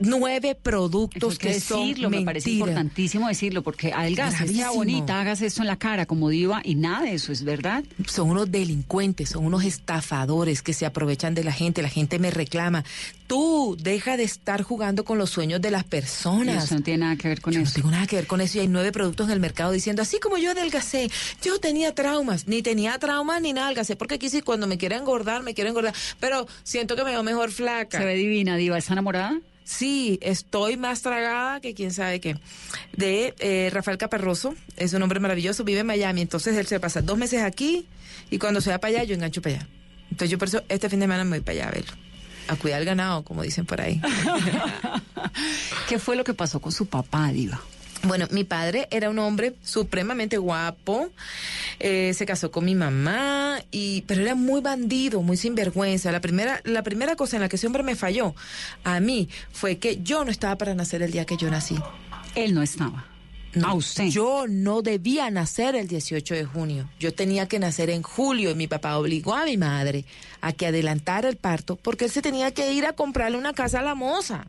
[0.00, 2.66] Nueve Eso productos que que son decirlo, me parece mentira.
[2.70, 7.02] importantísimo decirlo, porque adelgaza, sea bonita, hagas esto en la cara como diva y nada
[7.02, 7.84] de eso es verdad.
[8.06, 12.30] son unos delincuentes, son unos estafadores que se aprovechan de la gente, la gente me
[12.30, 12.84] reclama.
[13.26, 16.64] Tú deja de estar jugando con los sueños de las personas.
[16.64, 17.74] eso no tiene nada que ver con Yo no eso.
[17.74, 20.18] tengo nada que ver con eso y hay nueve productos en el mercado diciendo, así
[20.18, 21.10] como yo adelgacé,
[21.42, 24.96] yo tenía traumas, ni tenía traumas ni nada, adelgacé porque aquí sí cuando me quiero
[24.96, 27.98] engordar, me quiero engordar, pero siento que me veo mejor flaca.
[27.98, 29.38] Se ve divina, diva, ¿está enamorada?
[29.70, 32.36] Sí, estoy más tragada que quién sabe qué.
[32.96, 37.02] De eh, Rafael Caparroso, es un hombre maravilloso, vive en Miami, entonces él se pasa
[37.02, 37.86] dos meses aquí
[38.30, 39.68] y cuando se va para allá yo engancho para allá.
[40.10, 41.92] Entonces yo por eso este fin de semana me voy para allá a verlo.
[42.48, 44.02] A cuidar el ganado, como dicen por ahí.
[45.88, 47.62] ¿Qué fue lo que pasó con su papá, Diva?
[48.02, 51.10] Bueno, mi padre era un hombre supremamente guapo,
[51.78, 56.10] eh, se casó con mi mamá, y, pero era muy bandido, muy sinvergüenza.
[56.10, 58.34] La primera, la primera cosa en la que ese hombre me falló
[58.84, 61.76] a mí fue que yo no estaba para nacer el día que yo nací.
[62.34, 63.06] Él no estaba.
[63.54, 64.06] No, a usted.
[64.06, 66.88] Yo no debía nacer el 18 de junio.
[67.00, 70.04] Yo tenía que nacer en julio y mi papá obligó a mi madre
[70.40, 73.80] a que adelantara el parto porque él se tenía que ir a comprarle una casa
[73.80, 74.46] a la moza.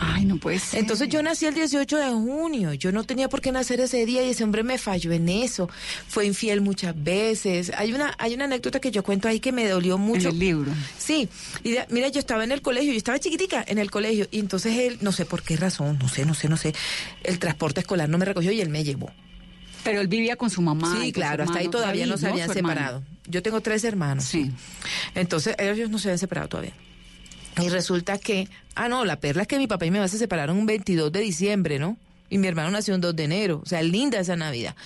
[0.00, 0.78] Ay, no puede ser.
[0.78, 4.24] Entonces yo nací el 18 de junio, yo no tenía por qué nacer ese día
[4.24, 5.68] y ese hombre me falló en eso,
[6.06, 7.72] fue infiel muchas veces.
[7.76, 10.28] Hay una hay una anécdota que yo cuento ahí que me dolió mucho.
[10.28, 10.72] En el libro.
[10.98, 11.28] Sí,
[11.64, 14.38] y de- mira, yo estaba en el colegio, yo estaba chiquitica en el colegio y
[14.38, 16.74] entonces él, no sé por qué razón, no sé, no sé, no sé,
[17.24, 19.10] el transporte escolar no me recogió y él me llevó.
[19.84, 20.96] Pero él vivía con su mamá.
[21.00, 23.02] sí, claro, hasta ahí todavía no se habían separado.
[23.26, 24.24] Yo tengo tres hermanos.
[24.24, 24.50] Sí.
[25.14, 26.72] Entonces, ellos no se habían separado todavía.
[27.62, 30.18] Y resulta que, ah, no, la perla es que mi papá y mi mamá se
[30.18, 31.96] separaron un 22 de diciembre, ¿no?
[32.30, 33.60] Y mi hermano nació un 2 de enero.
[33.64, 34.76] O sea, linda esa Navidad.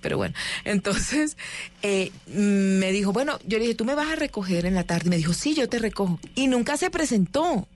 [0.00, 1.36] Pero bueno, entonces
[1.82, 5.06] eh, me dijo, bueno, yo le dije, tú me vas a recoger en la tarde.
[5.06, 6.20] Y me dijo, sí, yo te recojo.
[6.34, 7.66] Y nunca se presentó.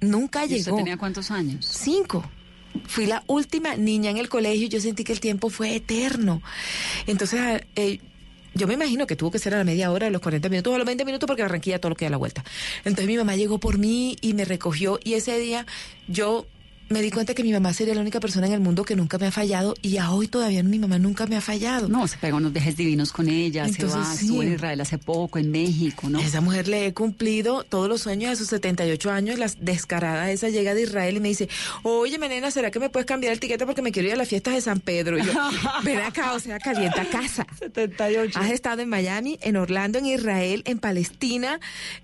[0.00, 0.76] Nunca ¿Y usted llegó.
[0.76, 1.66] tenía cuántos años?
[1.66, 2.24] Cinco.
[2.86, 6.42] Fui la última niña en el colegio y yo sentí que el tiempo fue eterno.
[7.06, 8.00] Entonces, eh,
[8.56, 10.74] yo me imagino que tuvo que ser a la media hora, a los 40 minutos,
[10.74, 12.42] a los 20 minutos, porque Barranquilla todo lo que da la vuelta.
[12.78, 15.66] Entonces mi mamá llegó por mí y me recogió y ese día
[16.08, 16.46] yo
[16.88, 19.18] me di cuenta que mi mamá sería la única persona en el mundo que nunca
[19.18, 21.88] me ha fallado y a hoy todavía mi mamá nunca me ha fallado.
[21.88, 24.26] No, se pegó unos viajes divinos con ella, Entonces, se va, sí.
[24.26, 26.20] estuvo en Israel hace poco, en México, ¿no?
[26.20, 29.38] Esa mujer le he cumplido todos los sueños de sus 78 años.
[29.38, 31.48] La descarada esa llega de Israel y me dice,
[31.82, 34.28] oye, nena, ¿será que me puedes cambiar el tiquete porque me quiero ir a las
[34.28, 35.18] fiestas de San Pedro?
[35.18, 35.32] Y yo,
[35.84, 37.46] ven acá, o sea, calienta casa.
[37.58, 38.38] 78.
[38.38, 41.58] Has estado en Miami, en Orlando, en Israel, en Palestina,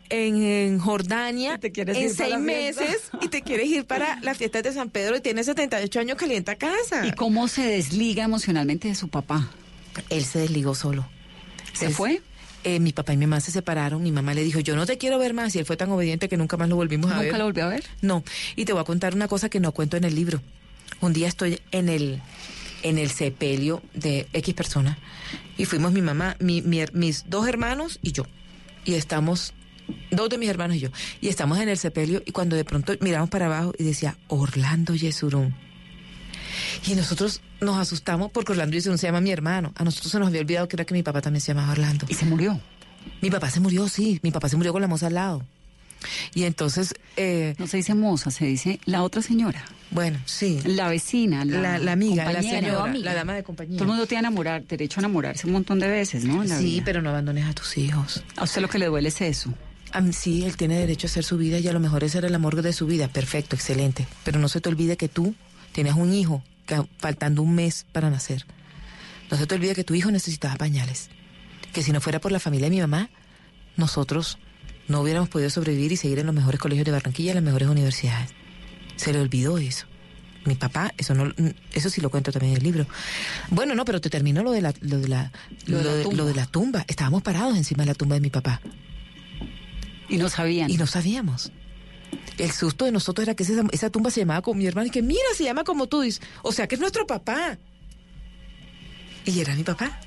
[0.08, 4.62] en, en Jordania, te quieres en seis meses y te quieres ir para las fiestas
[4.62, 7.06] de San Pedro y tienes 78 años, calienta casa.
[7.06, 9.50] ¿Y cómo se desliga emocionalmente de su papá?
[10.10, 11.08] Él se desligó solo.
[11.72, 12.22] ¿Se Él- fue?
[12.64, 14.02] Eh, mi papá y mi mamá se separaron.
[14.02, 15.54] Mi mamá le dijo, yo no te quiero ver más.
[15.56, 17.26] Y él fue tan obediente que nunca más lo volvimos a ver.
[17.26, 17.84] ¿Nunca lo volvió a ver?
[18.02, 18.22] No.
[18.54, 20.40] Y te voy a contar una cosa que no cuento en el libro.
[21.00, 22.20] Un día estoy en el
[22.84, 24.98] en el sepelio de X persona
[25.56, 28.26] y fuimos mi mamá, mi- mi mis dos hermanos y yo.
[28.84, 29.52] Y estamos,
[30.10, 30.88] dos de mis hermanos y yo.
[31.20, 34.94] Y estamos en el sepelio y cuando de pronto miramos para abajo y decía Orlando
[34.94, 35.54] Yesurún.
[36.86, 39.72] Y nosotros nos asustamos porque Orlando Yesurún se llama mi hermano.
[39.76, 42.06] A nosotros se nos había olvidado que era que mi papá también se llamaba Orlando.
[42.08, 42.60] Y se murió.
[43.20, 44.20] Mi papá se murió, sí.
[44.22, 45.44] Mi papá se murió con la moza al lado.
[46.34, 49.64] Y entonces, eh, No se dice moza, se dice la otra señora.
[49.92, 50.58] bueno, sí.
[50.64, 53.04] La vecina, la, La, la amiga, la señora, amiga.
[53.04, 53.76] la dama de compañía.
[53.76, 56.42] Todo el mundo tiene enamorar, derecho a enamorarse un montón de veces, ¿no?
[56.42, 56.82] La Sí, vida.
[56.84, 58.24] pero no abandones a tus hijos.
[58.36, 59.54] A usted lo que le duele es eso.
[60.00, 62.28] Mí, sí, él tiene derecho a hacer su vida y a lo mejor ese era
[62.28, 63.08] el amor de su vida.
[63.08, 64.06] Perfecto, excelente.
[64.24, 65.34] Pero no se te olvide que tú
[65.72, 68.46] tienes un hijo que, faltando un mes para nacer.
[69.30, 71.10] No se te olvide que tu hijo necesitaba pañales.
[71.72, 73.10] Que si no fuera por la familia de mi mamá,
[73.76, 74.38] nosotros
[74.88, 77.68] no hubiéramos podido sobrevivir y seguir en los mejores colegios de Barranquilla en las mejores
[77.68, 78.30] universidades.
[78.96, 79.86] Se le olvidó eso.
[80.44, 81.32] Mi papá, eso no,
[81.72, 82.86] eso sí lo cuento también en el libro.
[83.50, 85.30] Bueno, no, pero te termino lo de la, lo de la,
[85.66, 86.16] Lo la lo de- tumba.
[86.16, 86.84] lo de la tumba.
[86.88, 88.60] Estábamos parados encima de la tumba de mi papá
[90.08, 90.70] Y no sabían.
[90.70, 91.52] y no sabíamos.
[92.38, 94.90] El susto de nosotros era que esa, esa tumba se llamaba como mi hermano y
[94.90, 96.22] que mira, se llama como tú dices.
[96.42, 97.58] O sea, que es nuestro papá.
[99.24, 100.00] Y era mi papá.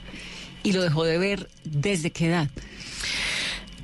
[0.64, 2.50] Y lo dejó de ver desde qué edad.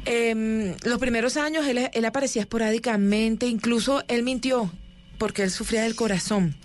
[0.05, 4.71] Em, los primeros años él, él aparecía esporádicamente, incluso él mintió
[5.21, 6.55] porque él sufría del corazón.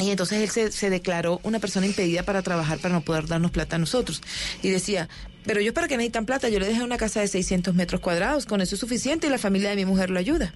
[0.00, 3.50] Y entonces él se, se declaró una persona impedida para trabajar, para no poder darnos
[3.50, 4.22] plata a nosotros.
[4.62, 5.08] Y decía,
[5.44, 8.46] pero yo para qué necesitan plata, yo le dejé una casa de 600 metros cuadrados,
[8.46, 10.52] con eso es suficiente y la familia de mi mujer lo ayuda.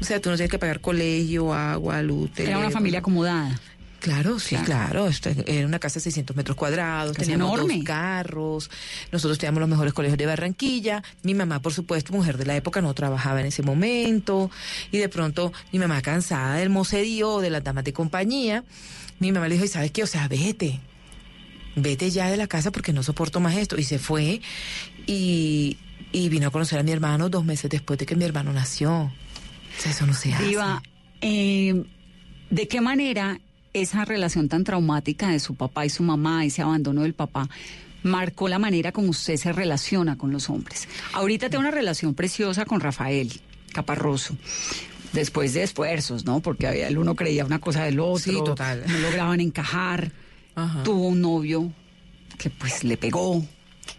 [0.00, 3.58] O sea, tú no tienes que pagar colegio, agua, luz, Era una familia acomodada.
[4.00, 4.64] Claro, sí, Claro.
[4.64, 5.06] claro.
[5.08, 7.76] Esto era una casa de 600 metros cuadrados, Casa teníamos enorme.
[7.76, 8.70] dos carros,
[9.10, 11.02] nosotros teníamos los mejores colegios de Barranquilla.
[11.22, 14.50] Mi mamá, por supuesto, mujer de la época, no trabajaba en ese momento.
[14.92, 18.64] Y de pronto, mi mamá, cansada del mocedío, de las damas de compañía,
[19.18, 20.04] mi mamá le dijo, ¿y sabes qué?
[20.04, 20.80] O sea, vete.
[21.74, 23.76] Vete ya de la casa porque no soporto más esto.
[23.78, 24.40] Y se fue
[25.06, 25.76] y,
[26.12, 28.92] y vino a conocer a mi hermano dos meses después de que mi hermano nació.
[28.96, 29.12] O
[29.80, 30.44] sea, eso no se hace.
[30.46, 30.82] Diva,
[31.20, 31.82] eh,
[32.50, 33.38] ¿de qué manera
[33.80, 37.48] esa relación tan traumática de su papá y su mamá, ese abandono del papá,
[38.02, 40.88] marcó la manera como usted se relaciona con los hombres?
[41.12, 43.40] Ahorita tiene una relación preciosa con Rafael
[43.72, 44.36] Caparroso,
[45.12, 46.40] después de esfuerzos, ¿no?
[46.40, 48.18] Porque había, el uno creía una cosa del otro.
[48.32, 48.84] Sí, total.
[48.86, 50.12] No lograban encajar.
[50.54, 50.82] Ajá.
[50.82, 51.72] Tuvo un novio
[52.38, 53.44] que pues le pegó.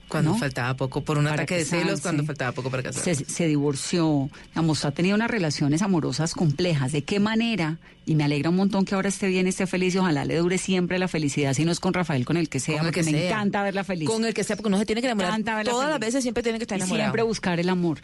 [0.09, 0.37] Cuando ¿no?
[0.37, 3.15] faltaba poco, por un Para ataque de celos, cuando faltaba poco para casarse.
[3.15, 6.91] Se, se divorció, digamos, ha tenido unas relaciones amorosas complejas.
[6.91, 7.77] ¿De qué manera?
[8.05, 10.57] Y me alegra un montón que ahora esté bien, esté feliz y ojalá le dure
[10.57, 13.05] siempre la felicidad, si no es con Rafael, con el que sea, Con el porque
[13.05, 13.29] que me sea.
[13.29, 14.09] encanta verla feliz.
[14.09, 15.39] Con el que sea, porque no se tiene que enamorar.
[15.63, 17.05] Todas las veces siempre tiene que estar Y enamorado.
[17.05, 17.99] siempre buscar el amor.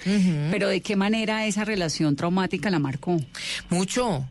[0.52, 3.20] Pero ¿de qué manera esa relación traumática la marcó?
[3.72, 4.26] Mucho,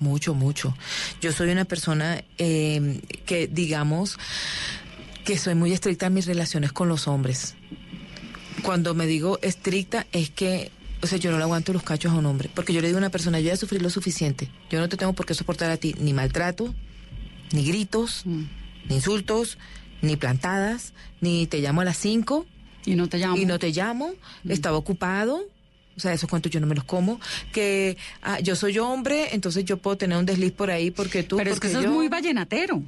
[0.00, 0.74] mucho, mucho.
[1.20, 4.16] Yo soy una persona eh, que, digamos,
[5.28, 7.54] que soy muy estricta en mis relaciones con los hombres.
[8.62, 10.70] Cuando me digo estricta es que,
[11.02, 12.48] o sea, yo no le aguanto los cachos a un hombre.
[12.54, 14.48] Porque yo le digo a una persona, yo ya sufrí lo suficiente.
[14.70, 16.74] Yo no te tengo por qué soportar a ti ni maltrato,
[17.52, 19.58] ni gritos, ni insultos,
[20.00, 22.46] ni plantadas, ni te llamo a las cinco
[22.86, 23.36] Y no te llamo.
[23.36, 24.14] y no te llamo,
[24.48, 25.42] estaba ocupado.
[25.96, 27.20] O sea, esos cuentos yo no me los como.
[27.52, 31.36] Que ah, yo soy hombre, entonces yo puedo tener un desliz por ahí porque tú.
[31.36, 32.82] Pero es que eso yo- es muy vallenatero.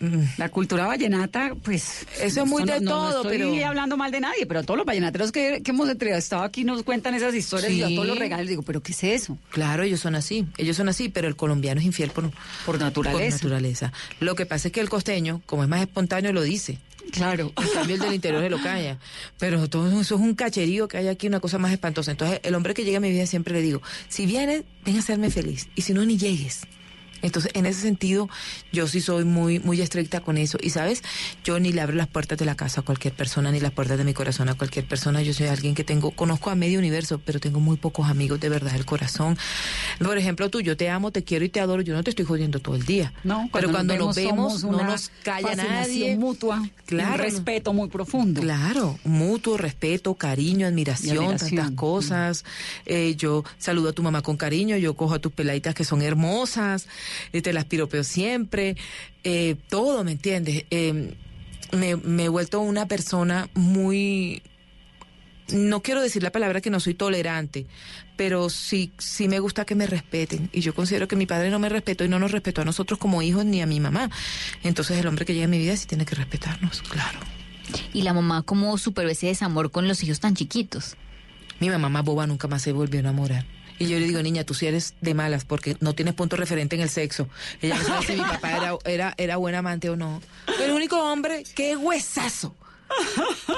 [0.00, 2.06] Mm, La cultura vallenata, pues...
[2.20, 4.62] Eso es muy no- de no- no todo, estoy pero- hablando mal de nadie, pero
[4.62, 8.06] todos los vallenateros que, que hemos entrevistado aquí nos cuentan esas historias y yo todos
[8.06, 9.38] los regalos digo, ¿pero qué es eso?
[9.50, 10.46] Claro, ellos son así.
[10.56, 12.30] Ellos son así, pero el colombiano es infiel por,
[12.66, 13.36] Por naturaleza.
[13.38, 13.92] por naturaleza.
[14.20, 16.78] Lo que pasa es que el costeño, como es más espontáneo, lo dice.
[17.12, 17.52] Claro.
[17.60, 18.98] En cambio, el del interior se lo calla.
[19.38, 22.10] Pero todo eso es un cacherío que hay aquí, una cosa más espantosa.
[22.10, 24.98] Entonces, el hombre que llega a mi vida siempre le digo, si vienes, ven a
[25.00, 25.68] hacerme feliz.
[25.76, 26.62] Y si no, ni llegues.
[27.24, 28.28] Entonces, en ese sentido,
[28.72, 30.58] yo sí soy muy, muy estricta con eso.
[30.62, 31.02] Y sabes,
[31.42, 33.98] yo ni le abro las puertas de la casa a cualquier persona, ni las puertas
[33.98, 35.22] de mi corazón a cualquier persona.
[35.22, 38.48] Yo soy alguien que tengo, conozco a medio universo, pero tengo muy pocos amigos de
[38.48, 39.36] verdad del corazón.
[39.98, 41.82] Por ejemplo, tú, yo te amo, te quiero y te adoro.
[41.82, 43.12] Yo no te estoy jodiendo todo el día.
[43.24, 46.16] No, pero cuando nos vemos, no nos calla nadie.
[46.16, 47.14] mutua, Claro.
[47.14, 48.40] un respeto muy profundo.
[48.42, 51.56] Claro, mutuo respeto, cariño, admiración, admiración.
[51.56, 52.44] tantas cosas.
[52.86, 56.02] Eh, yo saludo a tu mamá con cariño, yo cojo a tus peladitas que son
[56.02, 56.86] hermosas,
[57.32, 58.76] eh, te las piropeo siempre,
[59.22, 60.64] eh, todo, ¿me entiendes?
[60.70, 61.14] Eh,
[61.72, 64.42] me, me he vuelto una persona muy
[65.52, 67.66] no quiero decir la palabra que no soy tolerante,
[68.16, 70.48] pero sí, sí me gusta que me respeten.
[70.52, 72.98] Y yo considero que mi padre no me respetó y no nos respetó a nosotros
[72.98, 74.10] como hijos ni a mi mamá.
[74.62, 77.18] Entonces el hombre que llega a mi vida sí tiene que respetarnos, claro.
[77.92, 80.96] Y la mamá, ¿cómo superó ese desamor con los hijos tan chiquitos?
[81.60, 83.44] Mi mamá más boba nunca más se volvió a enamorar.
[83.78, 86.76] Y yo le digo, niña, tú sí eres de malas porque no tienes punto referente
[86.76, 87.28] en el sexo.
[87.60, 90.22] Ella no sabe si mi papá era, era, era buen amante o no.
[90.62, 92.54] El único hombre, qué huesazo.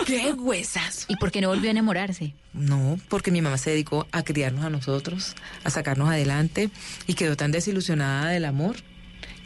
[0.06, 1.06] Qué huesazo.
[1.08, 2.32] ¿Y por qué no volvió a enamorarse?
[2.52, 6.70] No, porque mi mamá se dedicó a criarnos a nosotros, a sacarnos adelante
[7.06, 8.76] y quedó tan desilusionada del amor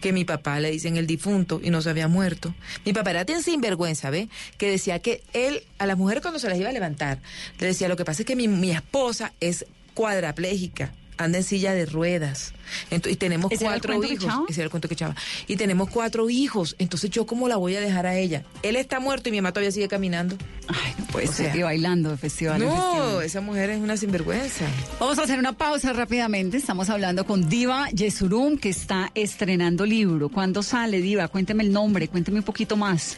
[0.01, 2.55] que mi papá le dicen el difunto y no se había muerto.
[2.85, 4.29] Mi papá era tan sinvergüenza, ¿ve?
[4.57, 7.19] Que decía que él, a las mujeres cuando se las iba a levantar,
[7.59, 9.67] le decía, lo que pasa es que mi, mi esposa es
[10.01, 12.55] cuadraplégica, anda en silla de ruedas.
[12.91, 14.25] Y tenemos ¿Ese era el cuatro que hijos.
[14.25, 14.45] echaba?
[14.49, 15.15] Ese era el cuento que echaba.
[15.47, 16.77] Y tenemos cuatro hijos.
[16.79, 18.45] Entonces, ¿yo cómo la voy a dejar a ella?
[18.63, 20.37] Él está muerto y mi mamá todavía sigue caminando.
[20.69, 21.47] Ay, no puede O ser.
[21.47, 23.25] sea, y bailando de festival No, festival.
[23.25, 24.65] esa mujer es una sinvergüenza.
[25.01, 26.57] Vamos a hacer una pausa rápidamente.
[26.57, 30.29] Estamos hablando con Diva Yesurum, que está estrenando libro.
[30.29, 31.29] ¿Cuándo sale, Diva?
[31.29, 33.17] Cuénteme el nombre, cuénteme un poquito más.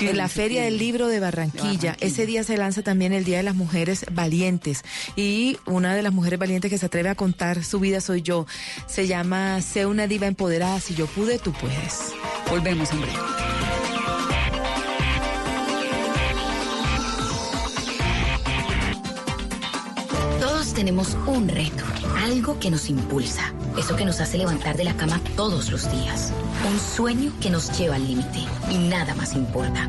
[0.00, 1.62] En la Feria del Libro de Barranquilla.
[1.62, 1.96] De Barranquilla.
[2.06, 4.82] Ese día se lanza también el Día de las Mujeres Valientes.
[5.16, 8.46] Y una de las mujeres valientes que se atreve a contar su vida soy yo.
[8.86, 10.80] Se llama Sé una diva empoderada.
[10.80, 12.12] Si yo pude, tú puedes.
[12.50, 13.12] Volvemos breve.
[20.40, 21.84] Todos tenemos un reto,
[22.22, 26.32] algo que nos impulsa, eso que nos hace levantar de la cama todos los días,
[26.68, 28.40] un sueño que nos lleva al límite
[28.70, 29.88] y nada más importa.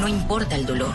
[0.00, 0.94] No importa el dolor,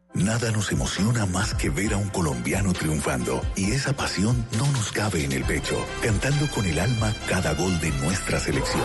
[0.13, 4.91] Nada nos emociona más que ver a un colombiano triunfando y esa pasión no nos
[4.91, 8.83] cabe en el pecho, cantando con el alma cada gol de nuestra selección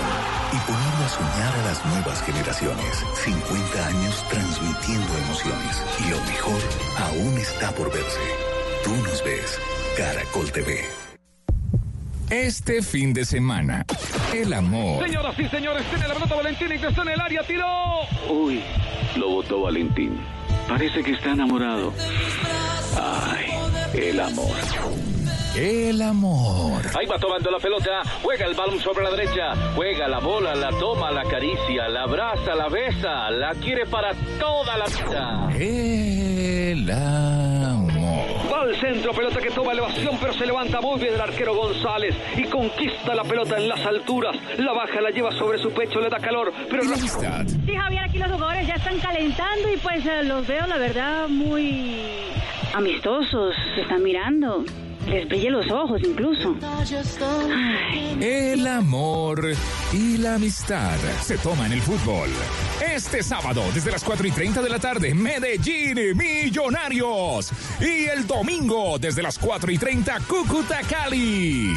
[0.52, 3.04] y poniendo a soñar a las nuevas generaciones.
[3.24, 6.60] 50 años transmitiendo emociones y lo mejor
[6.98, 8.20] aún está por verse.
[8.84, 9.58] Tú nos ves,
[9.96, 10.84] Caracol TV.
[12.30, 13.84] Este fin de semana,
[14.32, 15.04] el amor.
[15.04, 17.66] Señoras y señores, tiene la pelota Valentín y está en el área, tiró.
[18.30, 18.62] Uy,
[19.16, 20.35] lo votó Valentín.
[20.68, 21.92] Parece que está enamorado.
[23.00, 23.46] Ay,
[23.94, 24.56] el amor.
[25.56, 26.82] El amor.
[26.98, 30.68] Ahí va tomando la pelota, juega el balón sobre la derecha, juega la bola, la
[30.70, 35.48] toma, la acaricia, la abraza, la besa, la quiere para toda la vida.
[35.56, 37.55] El amor.
[38.56, 42.14] Va al centro, pelota que toma elevación, pero se levanta muy bien el arquero González
[42.38, 44.34] y conquista la pelota en las alturas.
[44.56, 47.44] La baja, la lleva sobre su pecho, le da calor, pero la amistad.
[47.46, 51.28] Sí, Javier, aquí los jugadores ya están calentando y pues eh, los veo, la verdad,
[51.28, 52.00] muy
[52.72, 53.54] amistosos.
[53.74, 54.64] Se están mirando.
[55.06, 56.56] Les los ojos incluso.
[58.20, 59.52] El amor
[59.92, 62.28] y la amistad se toman el fútbol.
[62.94, 67.52] Este sábado, desde las 4 y 30 de la tarde, Medellín Millonarios.
[67.80, 71.74] Y el domingo, desde las 4 y 30, Cúcuta Cali.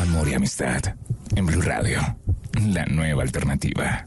[0.00, 0.82] Amor y amistad
[1.34, 2.00] en Blue Radio,
[2.68, 4.06] la nueva alternativa.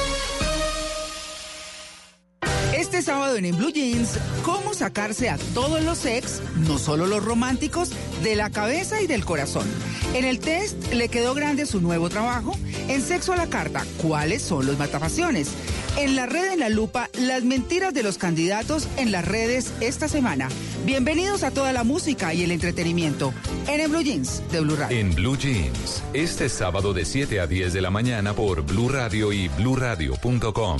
[3.31, 7.91] Sábado en, Blue Jeans, cómo sacarse a todos los ex, no solo los románticos,
[8.23, 9.67] de la cabeza y del corazón.
[10.13, 12.57] En el test le quedó grande su nuevo trabajo.
[12.87, 15.49] En Sexo a la Carta, ¿cuáles son los matapasiones?
[15.97, 20.07] En la red en la lupa, las mentiras de los candidatos en las redes esta
[20.07, 20.49] semana.
[20.85, 23.33] Bienvenidos a toda la música y el entretenimiento
[23.67, 24.97] en el Blue Jeans de Blue Radio.
[24.97, 29.31] En Blue Jeans, este sábado de 7 a 10 de la mañana por Blue Radio
[29.31, 30.79] y bluradio.com.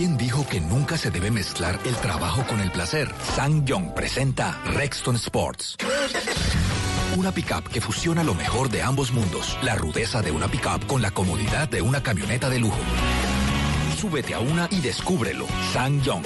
[0.00, 3.14] ¿Quién dijo que nunca se debe mezclar el trabajo con el placer?
[3.36, 5.76] Sang Young presenta Rexton Sports.
[7.18, 9.58] Una pickup que fusiona lo mejor de ambos mundos.
[9.62, 12.78] La rudeza de una pickup con la comodidad de una camioneta de lujo.
[13.94, 15.46] Súbete a una y descúbrelo.
[15.70, 16.24] Sang Young.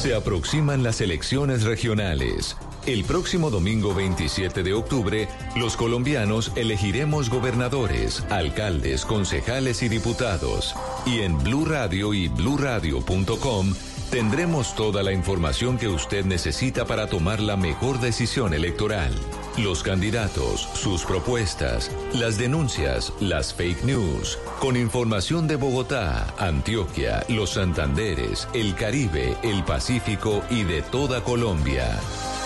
[0.00, 2.56] Se aproximan las elecciones regionales.
[2.84, 10.74] El próximo domingo 27 de octubre, los colombianos elegiremos gobernadores, alcaldes, concejales y diputados.
[11.06, 13.74] Y en Blue Radio y bluradio.com
[14.10, 19.14] tendremos toda la información que usted necesita para tomar la mejor decisión electoral.
[19.58, 27.50] Los candidatos, sus propuestas, las denuncias, las fake news, con información de Bogotá, Antioquia, los
[27.50, 32.00] Santanderes, el Caribe, el Pacífico y de toda Colombia.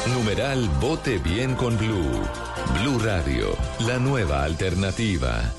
[0.08, 2.22] Numeral Vote Bien con Blue.
[2.80, 5.52] Blue Radio, la nueva alternativa.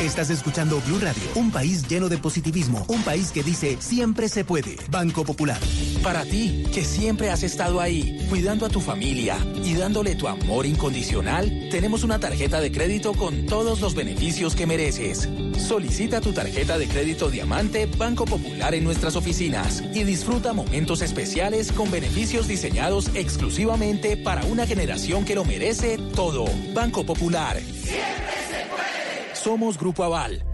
[0.00, 4.44] Estás escuchando Blue Radio, un país lleno de positivismo, un país que dice siempre se
[4.44, 4.76] puede.
[4.90, 5.58] Banco Popular.
[6.02, 10.66] Para ti, que siempre has estado ahí, cuidando a tu familia y dándole tu amor
[10.66, 15.28] incondicional, tenemos una tarjeta de crédito con todos los beneficios que mereces.
[15.58, 21.72] Solicita tu tarjeta de crédito Diamante Banco Popular en nuestras oficinas y disfruta momentos especiales
[21.72, 26.44] con beneficios diseñados exclusivamente para una generación que lo merece todo.
[26.72, 27.58] Banco Popular.
[27.60, 29.34] Siempre se puede.
[29.34, 30.44] Somos Grupo Aval.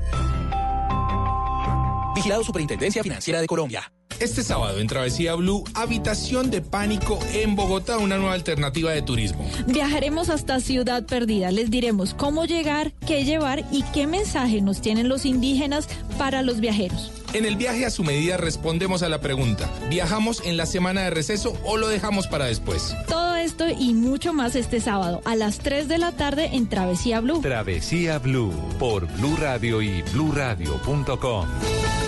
[2.14, 3.90] Vigilado Superintendencia Financiera de Colombia.
[4.20, 9.50] Este sábado en Travesía Blue, Habitación de Pánico en Bogotá, una nueva alternativa de turismo.
[9.66, 11.50] Viajaremos hasta Ciudad Perdida.
[11.50, 16.60] Les diremos cómo llegar, qué llevar y qué mensaje nos tienen los indígenas para los
[16.60, 17.10] viajeros.
[17.32, 21.10] En el viaje a su medida respondemos a la pregunta, ¿viajamos en la semana de
[21.10, 22.94] receso o lo dejamos para después?
[23.08, 27.20] Todo esto y mucho más este sábado a las 3 de la tarde en Travesía
[27.20, 27.40] Blue.
[27.40, 31.46] Travesía Blue por Blue Radio y bluradio.com.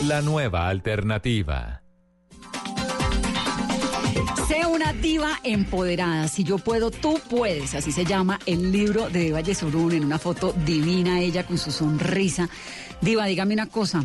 [0.04, 1.81] La nueva alternativa.
[4.48, 6.26] Sé una diva empoderada.
[6.28, 7.74] Si yo puedo, tú puedes.
[7.74, 11.70] Así se llama el libro de Eva Yesurún en una foto divina, ella con su
[11.70, 12.48] sonrisa.
[13.00, 14.02] Diva, dígame una cosa.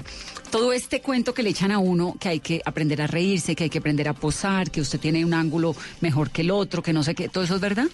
[0.51, 3.65] Todo este cuento que le echan a uno, que hay que aprender a reírse, que
[3.65, 6.93] hay que aprender a posar, que usted tiene un ángulo mejor que el otro, que
[6.93, 7.87] no sé qué, ¿todo eso es verdad?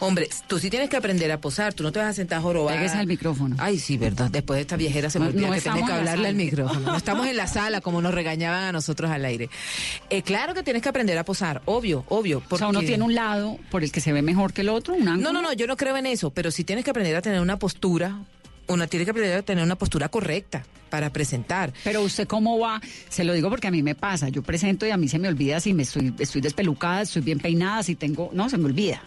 [0.00, 2.76] Hombre, tú sí tienes que aprender a posar, tú no te vas a sentar jorobada.
[2.76, 3.56] Pégase al micrófono.
[3.58, 4.30] Ay, sí, verdad.
[4.30, 6.80] Después de esta viejera se me olvida no que tengo que hablarle al micrófono.
[6.80, 9.50] No estamos en la sala como nos regañaban a nosotros al aire.
[10.10, 12.42] Eh, claro que tienes que aprender a posar, obvio, obvio.
[12.48, 14.94] O sea, uno tiene un lado por el que se ve mejor que el otro,
[14.94, 15.32] un ángulo.
[15.32, 17.40] No, no, no, yo no creo en eso, pero sí tienes que aprender a tener
[17.40, 18.18] una postura,
[18.68, 21.72] una tiene que aprender a tener una postura correcta para presentar.
[21.84, 24.90] Pero usted cómo va, se lo digo porque a mí me pasa, yo presento y
[24.90, 28.30] a mí se me olvida si me estoy, estoy despelucada, estoy bien peinada, si tengo,
[28.32, 29.02] no, se me olvida.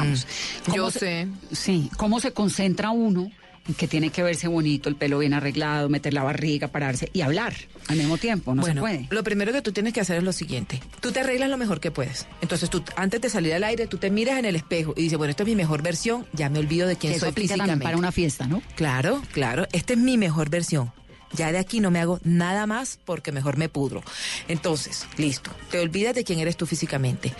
[0.00, 0.26] Vamos.
[0.64, 0.76] ¿Cómo Mm.
[0.76, 1.28] yo se- sé.
[1.52, 3.30] Sí, cómo se concentra uno
[3.68, 7.20] en que tiene que verse bonito, el pelo bien arreglado, meter la barriga, pararse y
[7.20, 7.54] hablar
[7.86, 9.06] al mismo tiempo, no bueno, se puede.
[9.10, 10.82] lo primero que tú tienes que hacer es lo siguiente.
[11.00, 12.26] Tú te arreglas lo mejor que puedes.
[12.40, 15.16] Entonces tú, antes de salir al aire, tú te miras en el espejo y dices,
[15.16, 17.48] bueno, esta es mi mejor versión, ya me olvido de quién Que eso soy también
[17.50, 17.84] físicamente.
[17.84, 18.62] para una fiesta, ¿no?
[18.74, 20.90] Claro, claro, esta es mi mejor versión.
[21.34, 24.02] Ya de aquí no me hago nada más porque mejor me pudro.
[24.48, 27.32] Entonces, listo, te olvidas de quién eres tú físicamente.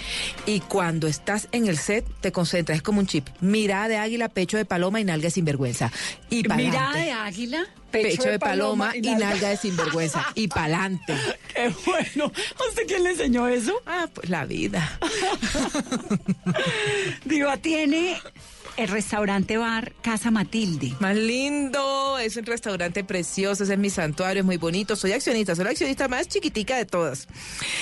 [0.46, 3.28] Y cuando estás en el set, te concentras, es como un chip.
[3.40, 5.90] Mirada de águila, pecho de paloma y nalga de sinvergüenza.
[6.30, 10.26] Y Mirada de águila, pecho, de paloma, y nalga de sinvergüenza.
[10.34, 11.14] Y pa'lante.
[11.54, 12.32] Qué bueno.
[12.58, 13.74] ¿A usted quién le enseñó eso?
[13.86, 14.98] Ah, pues la vida.
[17.24, 18.18] Diva tiene
[18.76, 20.92] el restaurante bar Casa Matilde.
[21.00, 24.96] Más lindo, es un restaurante precioso, ese es mi santuario, es muy bonito.
[24.96, 27.28] Soy accionista, soy la accionista más chiquitica de todas.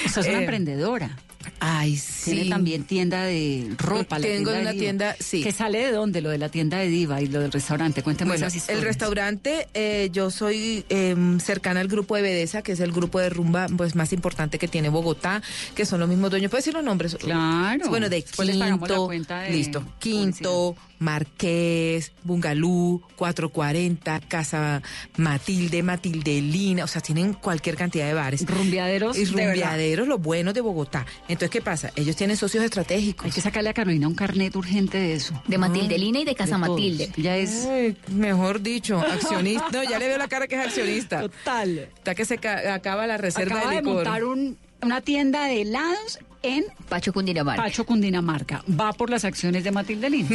[0.07, 1.17] Usted es una Eh, emprendedora.
[1.59, 2.33] Ay, sí.
[2.33, 4.19] Tiene también tienda de ropa.
[4.19, 4.81] la Tengo tienda de una Diva.
[4.81, 5.43] tienda, sí.
[5.43, 6.21] ¿Que sale de dónde?
[6.21, 8.03] Lo de la tienda de Diva y lo del restaurante.
[8.03, 8.85] Cuénteme Bueno, esas el historias.
[8.85, 13.31] restaurante, eh, yo soy eh, cercana al grupo de Bedesa, que es el grupo de
[13.31, 15.43] rumba pues más importante que tiene Bogotá,
[15.75, 16.51] que son los mismos dueños.
[16.51, 17.17] ¿Puedes decir los nombres?
[17.17, 17.89] Claro.
[17.89, 24.83] Bueno, de les la Quinto, cuenta de listo, Quinto, Marqués, Bungalú, 440, Casa
[25.17, 28.45] Matilde, Matildelina, o sea, tienen cualquier cantidad de bares.
[28.47, 31.07] Rumbeaderos, Y rumbeaderos, los buenos de Bogotá.
[31.33, 31.91] Entonces, ¿qué pasa?
[31.97, 33.25] Ellos tienen socios estratégicos.
[33.27, 35.41] Hay que sacarle a Carolina un carnet urgente de eso.
[35.47, 36.59] De Matildelina y de Casa.
[36.59, 37.11] Matilde.
[37.17, 37.67] Ya es.
[37.67, 39.69] Ay, mejor dicho, accionista.
[39.73, 41.21] No, ya le veo la cara que es accionista.
[41.21, 41.89] Total.
[41.97, 43.95] Está que se ca- acaba la reserva Acaba de de licor.
[43.95, 47.63] montar un- una tienda de helados en Pacho Cundinamarca.
[47.63, 48.65] Pacho, Cundinamarca.
[48.69, 50.29] Va por las acciones de Matilde Lina.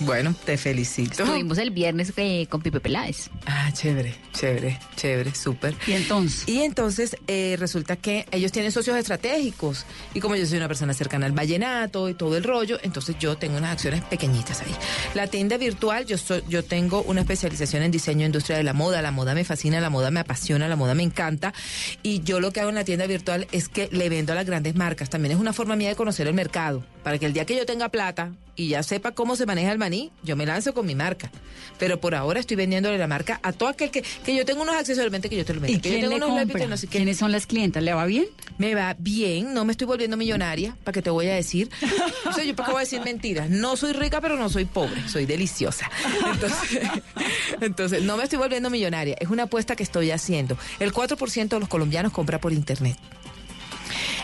[0.00, 1.22] Bueno, te felicito.
[1.22, 3.30] Estuvimos el viernes eh, con Pipe Peláez.
[3.46, 5.74] Ah, chévere, chévere, chévere, súper.
[5.86, 6.46] Y entonces.
[6.46, 9.86] Y entonces eh, resulta que ellos tienen socios estratégicos.
[10.12, 13.38] Y como yo soy una persona cercana al vallenato y todo el rollo, entonces yo
[13.38, 14.74] tengo unas acciones pequeñitas ahí.
[15.14, 18.74] La tienda virtual, yo, soy, yo tengo una especialización en diseño e industria de la
[18.74, 19.00] moda.
[19.00, 21.54] La moda me fascina, la moda me apasiona, la moda me encanta.
[22.02, 24.44] Y yo lo que hago en la tienda virtual es que le vendo a las
[24.44, 25.08] grandes marcas.
[25.08, 26.84] También es una forma mía de conocer el mercado.
[27.04, 29.78] Para que el día que yo tenga plata y ya sepa cómo se maneja el
[29.78, 31.30] maní, yo me lanzo con mi marca.
[31.78, 34.74] Pero por ahora estoy vendiéndole la marca a todo aquel que, que yo tengo unos
[34.74, 35.64] accesorios, que yo te lo.
[35.66, 36.44] ¿Y que yo quién tengo le unos compra?
[36.46, 36.98] lápices, no sé qué.
[36.98, 37.80] ¿Quiénes son las clientas?
[37.80, 38.24] ¿Le va bien?
[38.58, 41.70] Me va bien, no me estoy volviendo millonaria, para que te voy a decir.
[42.28, 43.48] O sea, yo para qué voy a decir mentiras.
[43.48, 45.88] No soy rica, pero no soy pobre, soy deliciosa.
[46.32, 46.80] Entonces,
[47.60, 50.58] entonces, no me estoy volviendo millonaria, es una apuesta que estoy haciendo.
[50.80, 52.96] El 4% de los colombianos compra por internet.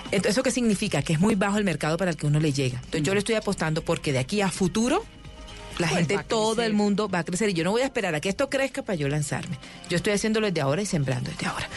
[0.07, 1.03] Entonces, ¿eso qué significa?
[1.03, 2.79] Que es muy bajo el mercado para el que uno le llega.
[2.79, 5.05] Entonces, yo le estoy apostando porque de aquí a futuro
[5.79, 8.15] la Pues gente, todo el mundo va a crecer y yo no voy a esperar
[8.15, 9.59] a que esto crezca para yo lanzarme.
[9.89, 11.69] Yo estoy haciéndolo desde ahora y sembrando desde ahora.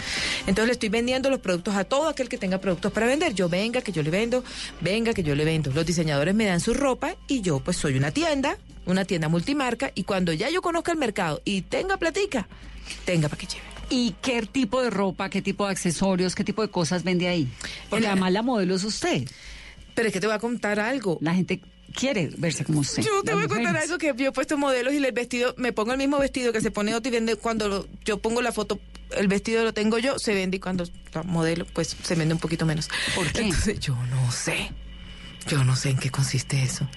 [0.42, 3.34] Entonces le estoy vendiendo los productos a todo aquel que tenga productos para vender.
[3.34, 4.44] Yo venga que yo le vendo,
[4.82, 5.72] venga que yo le vendo.
[5.72, 9.92] Los diseñadores me dan su ropa y yo pues soy una tienda, una tienda multimarca
[9.96, 12.48] y cuando ya yo conozca el mercado y tenga platica,
[13.06, 13.75] tenga para que lleve.
[13.90, 17.48] ¿Y qué tipo de ropa, qué tipo de accesorios, qué tipo de cosas vende ahí?
[17.90, 19.28] Porque además la modelo es usted.
[19.94, 21.18] Pero es que te voy a contar algo.
[21.22, 21.62] La gente
[21.94, 23.04] quiere verse como usted.
[23.04, 25.72] Yo te voy a contar algo que yo he puesto modelos y el vestido, me
[25.72, 28.52] pongo el mismo vestido que se pone otro y vende cuando lo- yo pongo la
[28.52, 28.80] foto,
[29.18, 32.40] el vestido lo tengo yo, se vende y cuando la modelo, pues se vende un
[32.42, 32.90] poquito menos.
[33.16, 33.42] ¿Por qué?
[33.44, 34.72] Entonces yo no sé.
[35.48, 36.88] Yo no sé en qué consiste eso,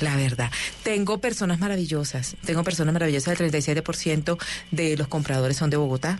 [0.00, 0.50] la verdad.
[0.82, 4.38] Tengo personas maravillosas, tengo personas maravillosas, el 37%
[4.72, 6.18] de los compradores son de Bogotá,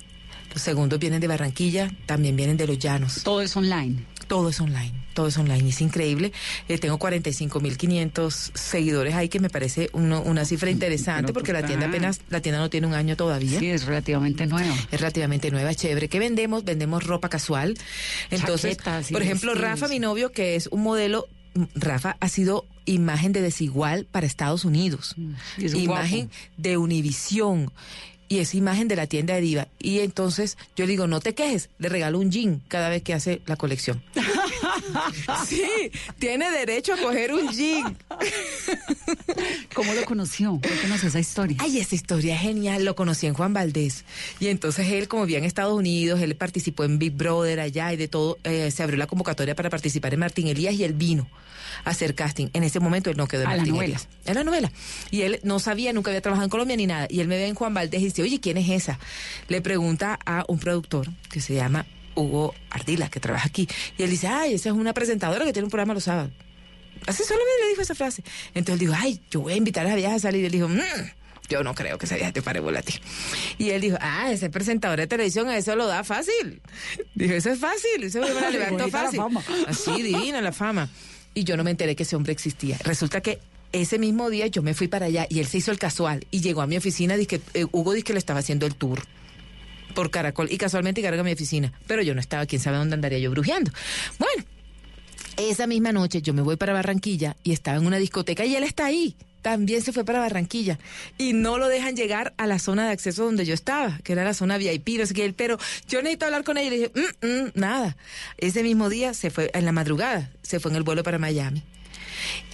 [0.52, 3.22] los segundos vienen de Barranquilla, también vienen de los llanos.
[3.24, 4.04] Todo es online.
[4.28, 6.32] Todo es online, todo es online, es increíble.
[6.68, 11.66] Eh, tengo 45.500 seguidores ahí, que me parece uno- una cifra interesante, pero porque la
[11.66, 13.58] tienda apenas, la tienda no tiene un año todavía.
[13.58, 14.74] Sí, es relativamente nueva.
[14.90, 16.08] Es relativamente nueva, chévere.
[16.08, 16.64] ¿Qué vendemos?
[16.64, 17.76] Vendemos ropa casual.
[18.30, 19.54] Entonces, Chaquetas por ejemplo.
[19.54, 21.26] Rafa, mi novio, que es un modelo,
[21.74, 25.14] Rafa ha sido imagen de desigual para Estados Unidos.
[25.16, 26.34] Mm, es imagen guapo.
[26.56, 27.72] de Univisión.
[28.28, 29.68] Y es imagen de la tienda de Diva.
[29.78, 33.12] Y entonces yo le digo, no te quejes, le regalo un jean cada vez que
[33.12, 34.02] hace la colección.
[35.46, 35.62] sí,
[36.18, 37.96] tiene derecho a coger un jean.
[39.74, 40.58] ¿Cómo lo conoció?
[40.62, 41.56] Cuéntanos esa historia.
[41.60, 42.84] Ay, esa historia es genial.
[42.84, 44.04] Lo conocí en Juan Valdés.
[44.40, 47.96] Y entonces él, como vivía en Estados Unidos, él participó en Big Brother allá y
[47.96, 48.38] de todo.
[48.44, 51.28] eh, se abrió la convocatoria para participar en Martín Elías y él vino
[51.84, 52.48] a hacer casting.
[52.52, 53.94] En ese momento él no quedó en A la Martín novela.
[53.94, 54.08] Elías.
[54.26, 54.72] En la novela.
[55.10, 57.06] Y él no sabía, nunca había trabajado en Colombia ni nada.
[57.08, 58.98] Y él me ve en Juan Valdés y dice, oye, ¿quién es esa?
[59.48, 63.68] Le pregunta a un productor que se llama Hugo Ardila, que trabaja aquí.
[63.98, 66.30] Y él dice, ay, esa es una presentadora que tiene un programa los sábados.
[67.06, 68.22] Así solamente le dijo esa frase.
[68.54, 70.42] Entonces él dijo, ay, yo voy a invitar a esa vieja a salir.
[70.42, 70.80] Y él dijo, "Mm,
[71.48, 72.94] yo no creo que esa vieja te pare ti.
[73.58, 76.62] Y él dijo, ah, ese presentador de televisión, eso lo da fácil.
[77.14, 78.40] Dijo, eso es fácil, eso me la
[78.70, 79.18] Bonita la fácil.
[79.18, 79.42] fama.
[79.66, 80.88] Así, divina la fama.
[81.34, 82.78] Y yo no me enteré que ese hombre existía.
[82.84, 83.40] Resulta que
[83.72, 86.40] ese mismo día yo me fui para allá y él se hizo el casual y
[86.42, 89.02] llegó a mi oficina, dice eh, Hugo dice que le estaba haciendo el tour
[89.92, 93.18] por Caracol y casualmente carga mi oficina, pero yo no estaba, quién sabe dónde andaría
[93.18, 93.70] yo brujeando.
[94.18, 94.44] Bueno,
[95.36, 98.64] esa misma noche yo me voy para Barranquilla y estaba en una discoteca y él
[98.64, 99.16] está ahí.
[99.40, 100.78] También se fue para Barranquilla
[101.18, 104.22] y no lo dejan llegar a la zona de acceso donde yo estaba, que era
[104.22, 106.92] la zona VIP, no sé qué, pero yo necesito hablar con ella y le dije,
[106.94, 107.96] "Mm, mm, nada.
[108.38, 111.64] Ese mismo día se fue, en la madrugada, se fue en el vuelo para Miami.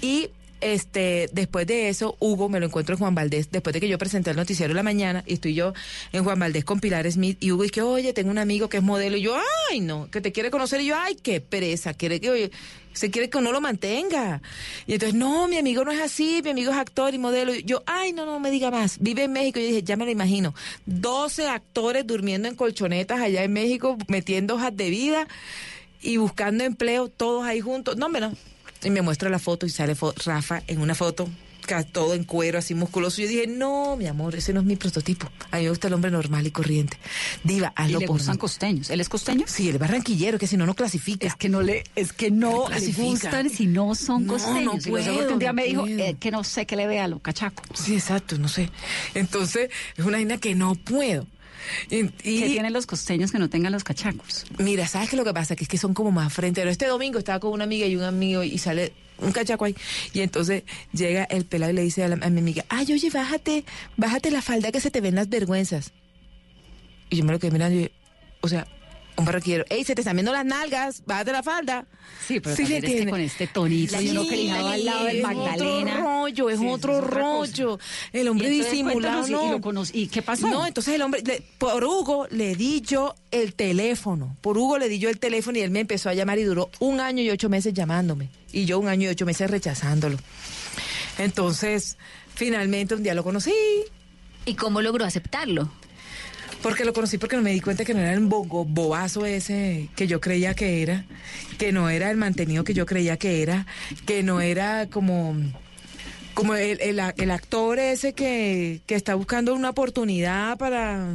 [0.01, 0.31] Y
[0.61, 3.99] este, después de eso, Hugo me lo encuentro en Juan Valdés, después de que yo
[3.99, 5.73] presenté el noticiero la mañana, y estoy yo
[6.13, 8.83] en Juan Valdés con Pilar Smith, y Hugo dice, oye, tengo un amigo que es
[8.83, 9.37] modelo, y yo,
[9.71, 12.51] ay, no, que te quiere conocer, y yo, ay, qué pereza, quiere que, oye,
[12.99, 14.43] se quiere que uno lo mantenga.
[14.87, 17.55] Y entonces, no, mi amigo no es así, mi amigo es actor y modelo.
[17.55, 18.99] Y yo, ay, no, no me diga más.
[18.99, 19.61] Vive en México.
[19.61, 20.53] Y yo dije, ya me lo imagino.
[20.87, 25.29] 12 actores durmiendo en colchonetas allá en México, metiendo hojas de vida
[26.03, 27.97] y buscando empleo, todos ahí juntos.
[27.97, 28.33] No, no.
[28.85, 31.29] Y me muestra la foto y sale fo- Rafa en una foto,
[31.93, 33.21] todo en cuero, así musculoso.
[33.21, 35.29] Y yo dije, no, mi amor, ese no es mi prototipo.
[35.51, 36.97] A mí me gusta el hombre normal y corriente.
[37.45, 38.89] Diva, hazlo por gustan costeños.
[38.89, 39.45] ¿Él es costeño?
[39.47, 41.27] Sí, es barranquillero, que si no, no clasifica.
[41.27, 44.65] Es que no le, es que no, No le gustan si no son No, costeños.
[44.65, 46.75] no Y lo porque puedo, un día no me dijo eh, que no sé qué
[46.77, 47.67] le vea a los cachacos.
[47.79, 48.71] Sí, exacto, no sé.
[49.15, 51.27] Entonces, es una vaina que no puedo.
[51.91, 54.45] Y, y- ¿Qué tienen los costeños que no tengan los cachacos?
[54.59, 55.57] Mira, ¿sabes qué lo que pasa?
[55.57, 56.73] Que es que son como más fronteros.
[56.73, 59.75] Este domingo estaba con una amiga y un amigo y sale un cachaco ahí.
[60.13, 60.63] Y entonces
[60.93, 63.65] llega el pelado y le dice a, la- a mi amiga, ay, oye, bájate,
[63.97, 65.93] bájate la falda que se te ven las vergüenzas.
[67.11, 67.91] Y yo me lo quedé mirando y,
[68.43, 68.67] o sea,
[69.19, 71.87] un barraquero, ey, se te están viendo las nalgas, bájate la falda.
[72.27, 73.11] Sí, pero Sí también le es que tiene.
[73.11, 75.93] con este tonito y uno que dejaba al lado del es Magdalena.
[75.93, 77.23] otro rollo, es Sí, otro eso es otra cosa.
[77.63, 77.79] rollo.
[78.13, 79.59] El hombre disimulado, y- no.
[79.59, 80.47] lo ¿y qué pasó?
[80.49, 84.37] No, entonces el hombre, le- por Hugo le di yo el teléfono.
[84.41, 86.71] Por Hugo le di yo el teléfono y él me empezó a llamar y duró
[86.81, 88.29] un año y ocho meses llamándome.
[88.53, 90.19] Y yo un año y ocho meses rechazándolo.
[91.19, 91.97] Entonces,
[92.35, 93.53] finalmente un día lo conocí.
[94.45, 95.71] ¿Y cómo logró aceptarlo?
[96.63, 100.07] Porque lo conocí porque me di cuenta que no era el bogo, bobazo ese que
[100.07, 101.05] yo creía que era,
[101.57, 103.67] que no era el mantenido que yo creía que era,
[104.07, 105.37] que no era como,
[106.35, 111.15] como el, el, actor ese que, que está buscando una oportunidad para,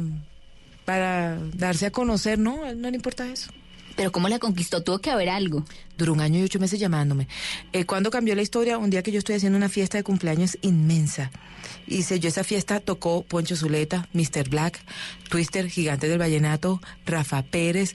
[0.84, 3.50] para darse a conocer, no, no le importa eso.
[3.96, 4.82] Pero ¿cómo la conquistó?
[4.82, 5.64] Tuvo que haber algo.
[5.96, 7.28] Duró un año y ocho meses llamándome.
[7.72, 10.58] Eh, cuando cambió la historia, un día que yo estoy haciendo una fiesta de cumpleaños
[10.62, 11.30] inmensa.
[11.86, 14.48] Hice yo esa fiesta, tocó Poncho Zuleta, Mr.
[14.48, 14.80] Black,
[15.28, 17.94] Twister, Gigante del Vallenato, Rafa Pérez,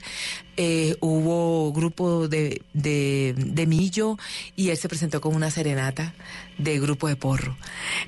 [0.56, 4.18] eh, hubo grupo de, de, de Millo
[4.56, 6.14] y él se presentó con una serenata
[6.58, 7.56] de grupo de porro.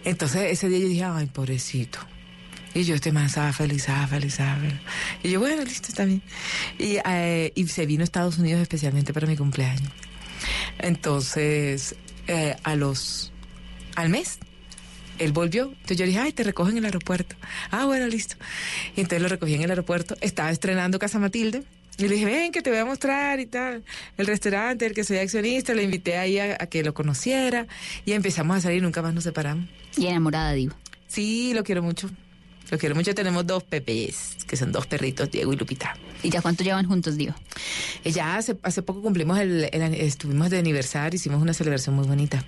[0.04, 1.98] Entonces ese día yo dije, ay, pobrecito.
[2.74, 4.80] Y yo, este man estaba feliz, estaba feliz, estaba feliz.
[5.22, 6.22] Y yo, bueno, listo, está bien.
[6.78, 9.90] Y, eh, y se vino a Estados Unidos especialmente para mi cumpleaños.
[10.78, 11.94] Entonces,
[12.26, 13.32] eh, a los,
[13.94, 14.38] al mes,
[15.18, 15.66] él volvió.
[15.66, 17.36] Entonces yo le dije, ay, te recojo en el aeropuerto.
[17.70, 18.36] Ah, bueno, listo.
[18.96, 20.16] Y entonces lo recogí en el aeropuerto.
[20.20, 21.64] Estaba estrenando Casa Matilde.
[21.98, 23.84] Y le dije, ven, que te voy a mostrar y tal.
[24.16, 27.66] El restaurante, el que soy accionista, le invité ahí a, a que lo conociera.
[28.06, 29.68] Y empezamos a salir, nunca más nos separamos.
[29.96, 30.74] Y enamorada, digo.
[31.06, 32.10] Sí, lo quiero mucho.
[32.72, 33.14] Lo quiero mucho.
[33.14, 35.94] Tenemos dos pepes, que son dos perritos, Diego y Lupita.
[36.22, 37.34] ¿Y ya cuánto llevan juntos, digo?
[38.02, 42.06] Eh, Ya hace, hace poco cumplimos el, el- estuvimos de aniversario, hicimos una celebración muy
[42.06, 42.42] bonita.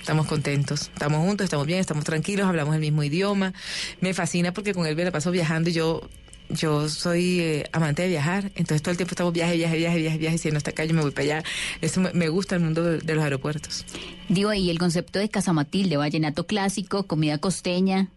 [0.00, 3.52] Estamos contentos, estamos juntos, estamos bien, estamos tranquilos, hablamos el mismo idioma.
[4.00, 6.08] Me fascina porque con él me la paso viajando y yo,
[6.48, 10.18] yo soy eh, amante de viajar, entonces todo el tiempo estamos viaje, viaje, viaje, viaje,
[10.18, 11.44] viaje, si no está acá yo me voy para allá.
[11.80, 13.84] Eso me, me gusta el mundo de, de los aeropuertos.
[14.28, 18.08] Digo, y el concepto de Casa Matilde, vallenato clásico, comida costeña.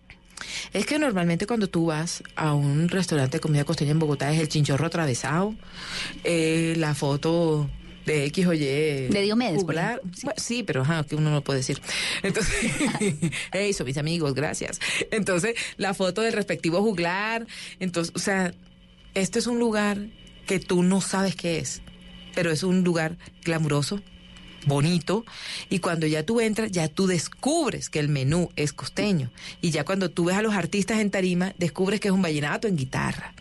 [0.74, 4.39] Es que normalmente cuando tú vas a un restaurante de comida costeña en Bogotá es
[4.39, 5.56] el chinchorro atravesado,
[6.24, 7.70] eh, la foto
[8.06, 8.60] de X o Y.
[8.60, 10.02] De Diomedes, por juglar.
[10.24, 11.82] Bueno, sí, pero ajá, que uno no puede decir.
[12.22, 12.72] Entonces,
[13.52, 14.80] hey, son mis amigos, gracias.
[15.12, 17.48] Entonces, la foto del respectivo juglar.
[17.80, 18.54] Entonces, o sea,
[19.14, 20.08] este es un lugar
[20.46, 21.82] que tú no sabes qué es,
[22.36, 24.02] pero es un lugar glamuroso,
[24.66, 25.26] bonito,
[25.70, 29.32] y cuando ya tú entras, ya tú descubres que el menú es costeño.
[29.61, 32.68] Y ya cuando tú ves a los artistas en tarima, descubres que es un vallenato
[32.68, 33.34] en guitarra.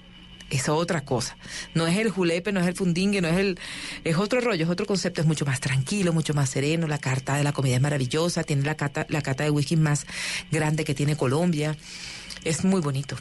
[0.50, 1.38] Es otra cosa.
[1.74, 3.58] No es el julepe, no es el fundingue, no es el...
[4.04, 6.86] Es otro rollo, es otro concepto, es mucho más tranquilo, mucho más sereno.
[6.86, 10.06] La carta de la comida es maravillosa, tiene la cata, la cata de whisky más
[10.50, 11.74] grande que tiene Colombia.
[12.44, 13.16] Es muy bonito.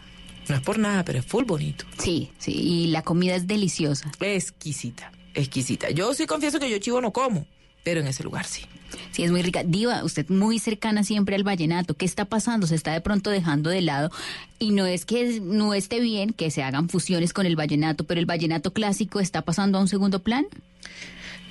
[0.50, 1.86] No es por nada, pero es full bonito.
[1.98, 4.12] Sí, sí, y la comida es deliciosa.
[4.20, 5.90] Exquisita, exquisita.
[5.92, 7.48] Yo sí confieso que yo chivo no como,
[7.84, 8.66] pero en ese lugar sí.
[9.12, 9.64] Sí, es muy rica.
[9.64, 11.96] Diva, usted muy cercana siempre al vallenato.
[11.96, 12.68] ¿Qué está pasando?
[12.68, 14.12] Se está de pronto dejando de lado.
[14.60, 18.20] Y no es que no esté bien que se hagan fusiones con el vallenato, pero
[18.20, 20.46] el vallenato clásico está pasando a un segundo plan.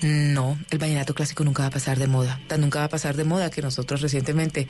[0.02, 2.40] No, el vallenato clásico nunca va a pasar de moda.
[2.46, 4.66] Tan nunca va a pasar de moda que nosotros recientemente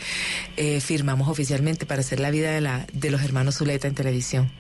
[0.56, 4.50] eh, firmamos oficialmente para hacer la vida de, la, de los hermanos Zuleta en televisión.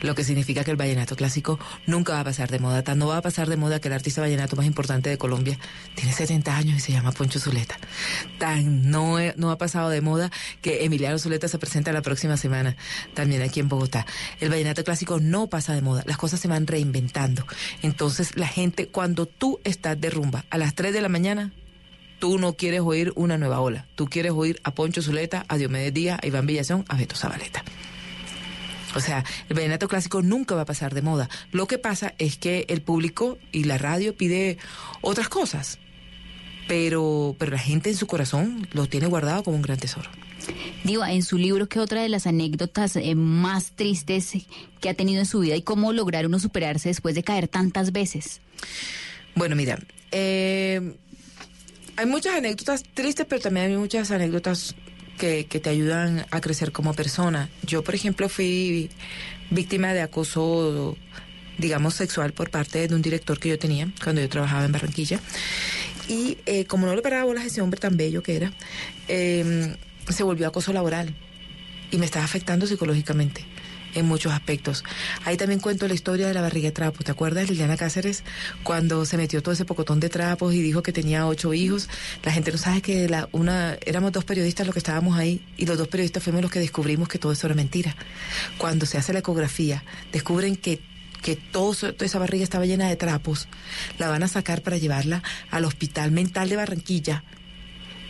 [0.00, 2.82] Lo que significa que el vallenato clásico nunca va a pasar de moda.
[2.82, 5.58] Tan no va a pasar de moda que el artista vallenato más importante de Colombia
[5.94, 7.76] tiene 70 años y se llama Poncho Zuleta.
[8.38, 10.30] Tan no, no ha pasado de moda
[10.60, 12.76] que Emiliano Zuleta se presenta la próxima semana
[13.14, 14.06] también aquí en Bogotá.
[14.40, 16.02] El vallenato clásico no pasa de moda.
[16.06, 17.44] Las cosas se van reinventando.
[17.82, 21.52] Entonces la gente, cuando tú estás de rumba a las 3 de la mañana,
[22.18, 23.86] tú no quieres oír una nueva ola.
[23.94, 27.64] Tú quieres oír a Poncho Zuleta, a Diomedes Díaz, a Iván Villazón, a Beto Zabaleta.
[28.94, 31.28] O sea, el vallenato clásico nunca va a pasar de moda.
[31.52, 34.58] Lo que pasa es que el público y la radio pide
[35.00, 35.78] otras cosas.
[36.66, 40.10] Pero, pero la gente en su corazón lo tiene guardado como un gran tesoro.
[40.84, 44.32] Diva, en su libro, ¿qué otra de las anécdotas eh, más tristes
[44.80, 47.92] que ha tenido en su vida y cómo lograr uno superarse después de caer tantas
[47.92, 48.40] veces?
[49.34, 49.78] Bueno, mira,
[50.12, 50.96] eh,
[51.96, 54.74] hay muchas anécdotas tristes, pero también hay muchas anécdotas
[55.18, 57.50] que, te ayudan a crecer como persona.
[57.62, 58.88] Yo, por ejemplo, fui
[59.50, 60.96] víctima de acoso,
[61.58, 65.20] digamos, sexual por parte de un director que yo tenía cuando yo trabajaba en Barranquilla.
[66.08, 68.52] Y eh, como no le paraba bolas a ese hombre tan bello que era,
[69.08, 69.76] eh,
[70.08, 71.14] se volvió acoso laboral
[71.90, 73.44] y me estaba afectando psicológicamente
[73.98, 74.84] en muchos aspectos.
[75.24, 77.04] Ahí también cuento la historia de la barriga de trapos.
[77.04, 78.24] ¿Te acuerdas, Liliana Cáceres,
[78.62, 81.88] cuando se metió todo ese pocotón de trapos y dijo que tenía ocho hijos?
[82.22, 85.66] La gente no sabe que la, una, éramos dos periodistas los que estábamos ahí y
[85.66, 87.94] los dos periodistas fuimos los que descubrimos que todo eso era mentira.
[88.58, 90.80] Cuando se hace la ecografía, descubren que
[91.22, 93.48] que todo, toda esa barriga estaba llena de trapos,
[93.98, 97.24] la van a sacar para llevarla al Hospital Mental de Barranquilla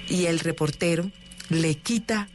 [0.09, 1.11] y el reportero
[1.49, 2.29] le quita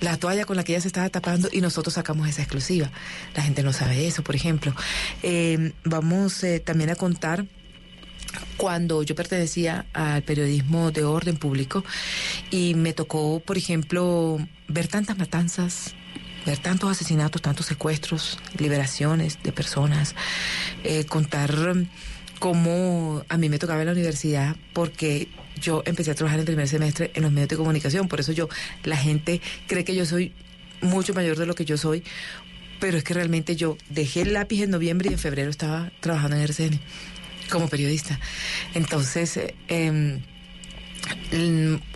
[0.00, 2.90] la toalla con la que ella se estaba tapando y nosotros sacamos esa exclusiva.
[3.34, 4.74] La gente no sabe eso, por ejemplo.
[5.22, 7.46] Eh, vamos eh, también a contar
[8.56, 11.84] cuando yo pertenecía al periodismo de orden público
[12.50, 14.38] y me tocó, por ejemplo,
[14.68, 15.94] ver tantas matanzas,
[16.46, 20.14] ver tantos asesinatos, tantos secuestros, liberaciones de personas,
[20.84, 21.54] eh, contar
[22.38, 25.28] cómo a mí me tocaba en la universidad porque
[25.60, 28.48] yo empecé a trabajar en primer semestre en los medios de comunicación, por eso yo,
[28.84, 30.32] la gente cree que yo soy
[30.80, 32.02] mucho mayor de lo que yo soy,
[32.80, 36.36] pero es que realmente yo dejé el lápiz en noviembre y en febrero estaba trabajando
[36.36, 36.80] en RCN
[37.50, 38.18] como periodista.
[38.74, 39.38] Entonces,
[39.68, 40.20] em,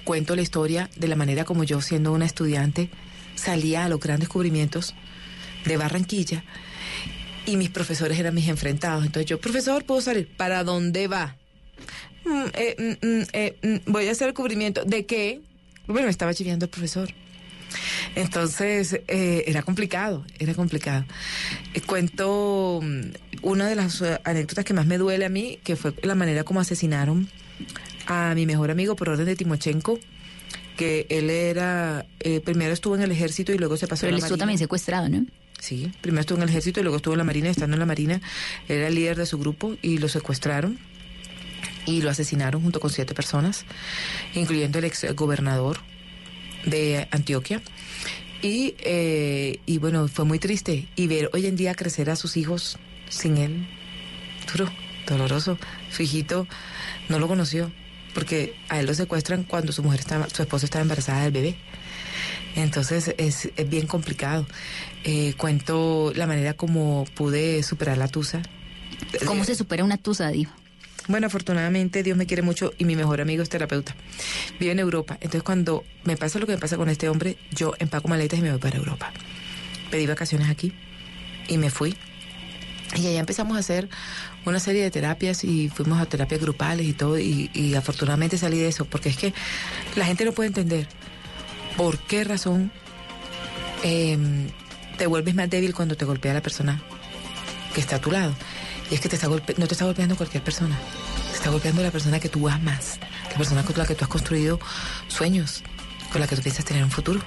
[0.04, 2.90] cuento la historia de la manera como yo, siendo una estudiante,
[3.34, 4.94] salía a los grandes descubrimientos
[5.64, 6.44] de Barranquilla
[7.46, 9.04] y mis profesores eran mis enfrentados.
[9.04, 10.28] Entonces yo, profesor, ¿puedo salir?
[10.36, 11.36] ¿Para dónde va?
[12.24, 14.84] "Mm, eh, mm, mm, eh, voy a hacer el cubrimiento.
[14.84, 15.40] ¿De qué?
[15.86, 17.10] Bueno, me estaba chiviando el profesor.
[18.14, 21.04] Entonces, eh, era complicado, era complicado.
[21.74, 22.80] Eh, cuento
[23.42, 26.60] una de las anécdotas que más me duele a mí, que fue la manera como
[26.60, 27.28] asesinaron
[28.06, 29.98] a mi mejor amigo por orden de Timochenko,
[30.76, 34.10] que él era, eh, primero estuvo en el ejército y luego se pasó Pero a
[34.10, 34.42] él la estuvo Marina.
[34.42, 35.26] también secuestrado, ¿no?
[35.58, 37.48] Sí, primero estuvo en el ejército y luego estuvo en la marina.
[37.48, 38.20] Estando en la marina,
[38.68, 40.78] era el líder de su grupo y lo secuestraron
[41.86, 43.64] y lo asesinaron junto con siete personas,
[44.34, 45.78] incluyendo el ex gobernador
[46.64, 47.62] de Antioquia.
[48.42, 50.88] Y, eh, y bueno, fue muy triste.
[50.96, 52.78] Y ver hoy en día crecer a sus hijos
[53.08, 53.66] sin él,
[54.52, 54.70] duro,
[55.06, 55.58] doloroso.
[55.90, 56.46] Su hijito
[57.08, 57.72] no lo conoció,
[58.12, 61.56] porque a él lo secuestran cuando su mujer estaba, su esposa estaba embarazada del bebé.
[62.54, 64.46] Entonces es, es bien complicado.
[65.04, 68.42] Eh, cuento la manera como pude superar la tusa.
[69.26, 70.54] ¿Cómo se supera una tusa, Diva?
[71.06, 73.94] Bueno, afortunadamente Dios me quiere mucho y mi mejor amigo es terapeuta.
[74.58, 75.14] Vive en Europa.
[75.14, 78.42] Entonces cuando me pasa lo que me pasa con este hombre, yo empaco maletas y
[78.42, 79.12] me voy para Europa.
[79.90, 80.72] Pedí vacaciones aquí
[81.48, 81.94] y me fui.
[82.96, 83.88] Y allá empezamos a hacer
[84.46, 87.18] una serie de terapias y fuimos a terapias grupales y todo.
[87.18, 89.34] Y, y afortunadamente salí de eso, porque es que
[89.96, 90.86] la gente no puede entender
[91.76, 92.70] por qué razón
[93.82, 94.16] eh,
[94.96, 96.80] te vuelves más débil cuando te golpea la persona
[97.74, 98.34] que está a tu lado.
[98.90, 100.78] Y es que te está golpe no te está golpeando cualquier persona,
[101.30, 102.98] te está golpeando la persona que tú amas,
[103.30, 104.60] la persona con la que tú has construido
[105.08, 105.62] sueños,
[106.12, 107.20] con la que tú piensas tener un futuro,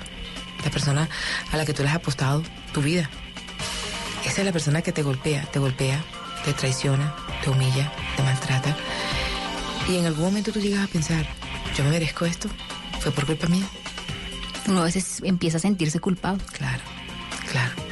[0.64, 1.10] la persona
[1.52, 2.44] a la que tú le has apostado
[2.74, 3.10] tu vida.
[4.26, 6.04] Esa es la persona que te golpea, te golpea,
[6.46, 8.76] te traiciona, te humilla, te maltrata.
[9.90, 11.26] Y en algún momento tú llegas a pensar,
[11.76, 12.50] yo me merezco esto,
[13.00, 13.66] fue por culpa mía.
[14.68, 16.44] Uno a veces empieza a sentirse culpable.
[16.52, 16.84] Claro,
[17.50, 17.87] claro, claro.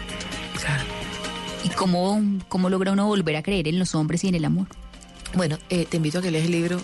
[1.76, 4.68] ¿Y cómo, cómo logra uno volver a creer en los hombres y en el amor?
[5.34, 6.82] Bueno, eh, te invito a que leas el libro.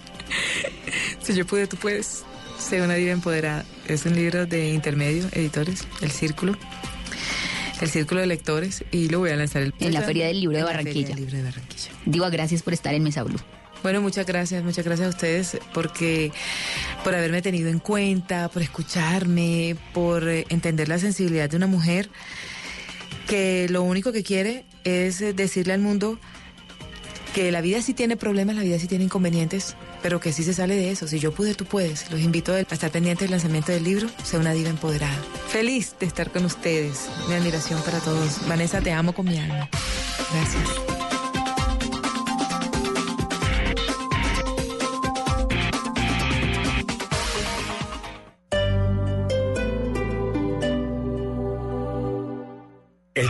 [1.22, 2.24] si yo pude, tú puedes.
[2.58, 3.64] Sé una diva empoderada.
[3.88, 6.56] Es un libro de intermedio, editores, El Círculo.
[7.80, 8.84] El Círculo de Lectores.
[8.90, 10.92] Y lo voy a lanzar el En la Feria del Libro de en la Feria
[10.92, 11.14] Barranquilla.
[11.14, 11.90] del Libro de Barranquilla.
[12.04, 13.40] Diva, gracias por estar en Mesa Blue.
[13.82, 16.32] Bueno, muchas gracias, muchas gracias a ustedes porque
[17.04, 22.10] por haberme tenido en cuenta, por escucharme, por eh, entender la sensibilidad de una mujer
[23.26, 26.18] que lo único que quiere es eh, decirle al mundo
[27.34, 30.54] que la vida sí tiene problemas, la vida sí tiene inconvenientes, pero que sí se
[30.54, 31.06] sale de eso.
[31.06, 32.10] Si yo pude, tú puedes.
[32.10, 35.22] Los invito a estar pendientes del lanzamiento del libro, Sea una diva empoderada.
[35.48, 37.10] Feliz de estar con ustedes.
[37.28, 38.46] Mi admiración para todos.
[38.48, 39.68] Vanessa, te amo con mi alma.
[40.32, 40.95] Gracias.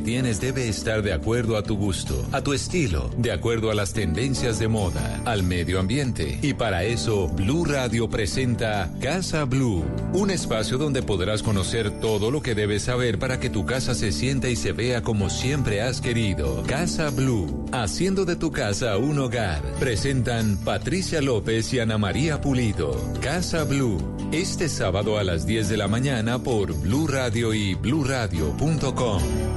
[0.00, 3.92] tienes debe estar de acuerdo a tu gusto, a tu estilo, de acuerdo a las
[3.92, 6.38] tendencias de moda, al medio ambiente.
[6.42, 12.42] Y para eso, Blue Radio presenta Casa Blue, un espacio donde podrás conocer todo lo
[12.42, 16.00] que debes saber para que tu casa se sienta y se vea como siempre has
[16.00, 16.62] querido.
[16.66, 19.62] Casa Blue, haciendo de tu casa un hogar.
[19.78, 22.96] Presentan Patricia López y Ana María Pulido.
[23.20, 23.98] Casa Blue,
[24.32, 29.51] este sábado a las 10 de la mañana por Blue Radio y bluradio.com.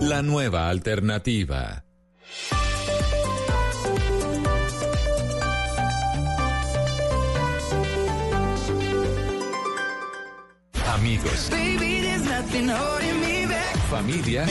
[0.00, 1.84] La nueva alternativa.
[10.94, 11.50] Amigos,
[13.90, 14.46] familia,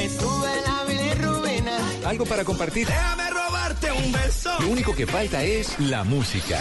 [2.06, 2.88] algo para compartir.
[2.88, 4.52] Déjame robarte un beso.
[4.60, 6.60] Lo único que falta es la música.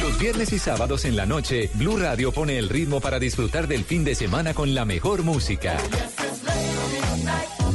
[0.00, 3.84] Los viernes y sábados en la noche, Blue Radio pone el ritmo para disfrutar del
[3.84, 5.76] fin de semana con la mejor música.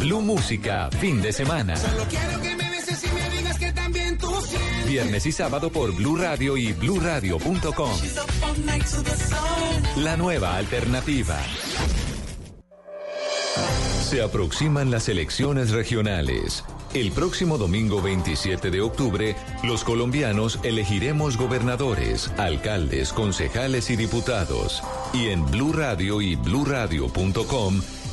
[0.02, 1.76] Blue Música, fin de semana.
[1.78, 4.88] Solo quiero que me beses y me digas que también tú sientes.
[4.88, 7.92] Viernes y sábado por Blue Radio y bluradio.com.
[9.98, 11.38] La nueva alternativa.
[14.04, 16.64] Se aproximan las elecciones regionales.
[16.96, 24.82] El próximo domingo 27 de octubre, los colombianos elegiremos gobernadores, alcaldes, concejales y diputados.
[25.14, 27.82] Y en Blue Radio y bluradio.com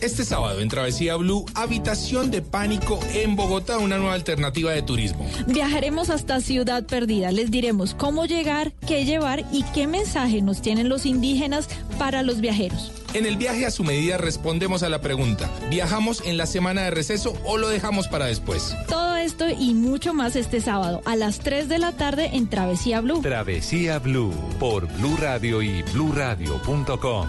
[0.00, 5.28] Este sábado en Travesía Blue, habitación de pánico en Bogotá, una nueva alternativa de turismo.
[5.46, 7.32] Viajaremos hasta Ciudad Perdida.
[7.32, 12.40] Les diremos cómo llegar, qué llevar y qué mensaje nos tienen los indígenas para los
[12.40, 12.92] viajeros.
[13.12, 16.90] En el viaje a su medida respondemos a la pregunta, ¿viajamos en la semana de
[16.92, 18.74] receso o lo dejamos para después?
[18.88, 23.02] Todo esto y mucho más este sábado a las 3 de la tarde en Travesía
[23.02, 23.20] Blue.
[23.20, 27.26] Travesía Blue por Blue Radio y bluradio.com.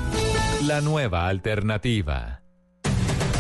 [0.68, 2.42] La nueva alternativa.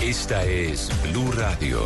[0.02, 1.86] Esta es Blue Radio.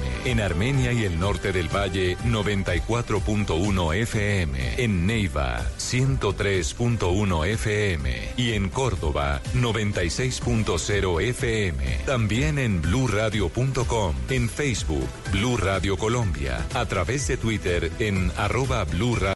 [0.25, 4.83] En Armenia y el norte del Valle, 94.1 FM.
[4.83, 8.33] En Neiva, 103.1 FM.
[8.37, 11.83] Y en Córdoba, 96.0 FM.
[12.05, 14.15] También en bluradio.com.
[14.29, 16.65] En Facebook, Blue Radio Colombia.
[16.73, 18.85] A través de Twitter en arroba.